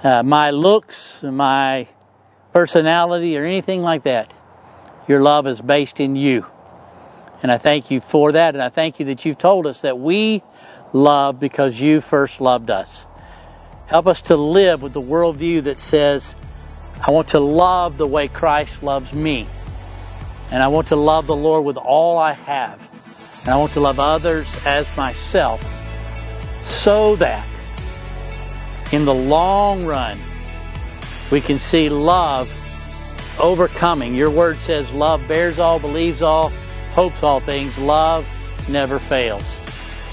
uh, 0.03 0.23
my 0.23 0.51
looks, 0.51 1.23
my 1.23 1.89
personality, 2.53 3.37
or 3.37 3.45
anything 3.45 3.83
like 3.83 4.05
that. 4.05 4.33
Your 5.09 5.21
love 5.21 5.47
is 5.47 5.61
based 5.61 6.01
in 6.01 6.17
you. 6.17 6.47
And 7.43 7.51
I 7.51 7.59
thank 7.59 7.91
you 7.91 8.01
for 8.01 8.33
that. 8.33 8.55
And 8.55 8.63
I 8.63 8.69
thank 8.69 9.01
you 9.01 9.07
that 9.07 9.25
you've 9.25 9.39
told 9.39 9.67
us 9.67 9.83
that 9.83 9.99
we 9.99 10.43
love 10.93 11.41
because 11.41 11.79
you 11.79 12.01
first 12.01 12.41
loved 12.41 12.71
us. 12.71 13.07
Help 13.87 14.07
us 14.07 14.23
to 14.23 14.37
live 14.37 14.83
with 14.83 14.93
the 14.93 15.03
worldview 15.03 15.65
that 15.65 15.79
says, 15.79 16.35
I 17.07 17.11
want 17.11 17.29
to 17.29 17.41
love 17.41 17.99
the 17.99 18.07
way 18.07 18.29
Christ 18.29 18.83
loves 18.83 19.13
me. 19.13 19.47
And 20.51 20.63
I 20.63 20.69
want 20.69 20.89
to 20.89 20.97
love 20.97 21.27
the 21.27 21.37
Lord 21.37 21.65
with 21.65 21.77
all 21.77 22.17
I 22.17 22.33
have. 22.33 22.89
And 23.45 23.53
I 23.53 23.57
want 23.57 23.73
to 23.73 23.81
love 23.81 24.01
others 24.01 24.57
as 24.65 24.89
myself 24.97 25.63
so 26.63 27.17
that 27.17 27.47
in 28.91 29.05
the 29.05 29.15
long 29.15 29.85
run 29.85 30.19
we 31.31 31.41
can 31.41 31.59
see 31.59 31.89
love 31.89 32.51
overcoming. 33.39 34.15
Your 34.15 34.31
word 34.31 34.59
says 34.59 34.91
love 34.93 35.27
bears 35.29 35.59
all, 35.59 35.79
believes 35.79 36.23
all, 36.23 36.51
hopes 36.95 37.23
all 37.23 37.41
things. 37.41 37.77
Love 37.77 38.27
never 38.69 38.99
fails. 38.99 39.45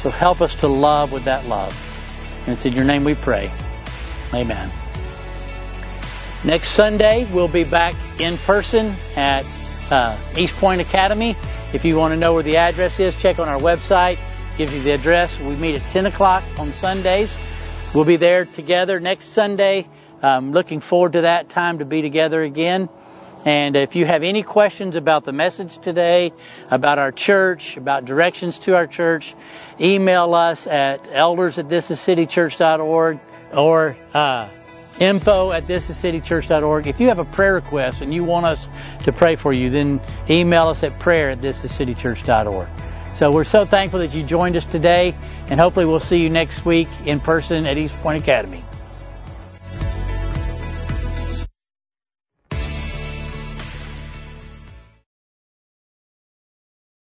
So 0.02 0.10
help 0.10 0.42
us 0.42 0.60
to 0.62 0.68
love 0.68 1.12
with 1.12 1.26
that 1.26 1.46
love. 1.46 1.74
And 2.46 2.54
it's 2.54 2.66
in 2.66 2.74
your 2.74 2.86
name 2.86 3.04
we 3.04 3.16
pray. 3.16 3.52
Amen. 4.34 4.72
Next 6.44 6.70
Sunday, 6.70 7.28
we'll 7.32 7.48
be 7.48 7.64
back 7.64 7.94
in 8.20 8.38
person 8.40 8.96
at 9.16 9.46
uh, 9.92 10.18
East 10.36 10.56
Point 10.56 10.82
Academy. 10.82 11.36
If 11.74 11.86
you 11.86 11.96
want 11.96 12.14
to 12.14 12.18
know 12.18 12.34
where 12.34 12.44
the 12.44 12.58
address 12.58 13.00
is, 13.00 13.16
check 13.16 13.40
on 13.40 13.48
our 13.48 13.60
website. 13.60 14.20
Gives 14.58 14.74
you 14.74 14.82
the 14.82 14.92
address. 14.92 15.40
We 15.40 15.56
meet 15.56 15.76
at 15.76 15.90
10 15.90 16.06
o'clock 16.06 16.44
on 16.58 16.74
Sundays. 16.74 17.38
We'll 17.94 18.04
be 18.04 18.18
there 18.18 18.44
together 18.44 19.00
next 19.00 19.28
Sunday. 19.28 19.88
Um, 20.22 20.52
looking 20.52 20.82
forward 20.82 21.14
to 21.14 21.22
that 21.22 21.48
time 21.48 21.80
to 21.80 21.86
be 21.86 22.02
together 22.02 22.42
again. 22.42 22.90
And 23.46 23.78
if 23.78 23.96
you 23.96 24.06
have 24.06 24.22
any 24.22 24.44
questions 24.44 24.98
about 24.98 25.24
the 25.24 25.32
message 25.32 25.78
today, 25.78 26.34
about 26.70 27.00
our 27.00 27.14
church, 27.14 27.78
about 27.78 28.04
directions 28.04 28.60
to 28.60 28.76
our 28.76 28.86
church, 28.86 29.34
email 29.80 30.36
us 30.36 30.68
at 30.68 31.08
elders 31.10 31.58
at 31.58 31.70
thisiscitychurch.org 31.70 33.20
or 33.54 33.98
uh, 34.14 34.50
info 35.00 35.52
at 35.52 35.64
thisiscitychurch.org. 35.64 36.88
If 36.88 37.00
you 37.00 37.08
have 37.08 37.20
a 37.20 37.26
prayer 37.26 37.54
request 37.54 38.02
and 38.02 38.14
you 38.14 38.24
want 38.24 38.46
us 38.46 38.70
to 39.04 39.12
pray 39.12 39.36
for 39.36 39.54
you, 39.54 39.70
then 39.70 40.02
email 40.30 40.68
us 40.68 40.84
at 40.84 41.00
prayer 41.00 41.32
at 41.32 41.42
thisiscitychurch.org. 41.42 42.68
So 43.14 43.32
we're 43.32 43.44
so 43.44 43.66
thankful 43.66 44.00
that 44.00 44.14
you 44.14 44.24
joined 44.24 44.56
us 44.56 44.66
today, 44.66 45.16
and 45.50 45.60
hopefully 45.60 45.86
we'll 45.86 46.00
see 46.00 46.24
you 46.24 46.30
next 46.30 46.66
week 46.66 46.88
in 47.06 47.20
person 47.20 47.68
at 47.68 47.78
East 47.78 47.96
Point 47.98 48.24
Academy. 48.24 48.64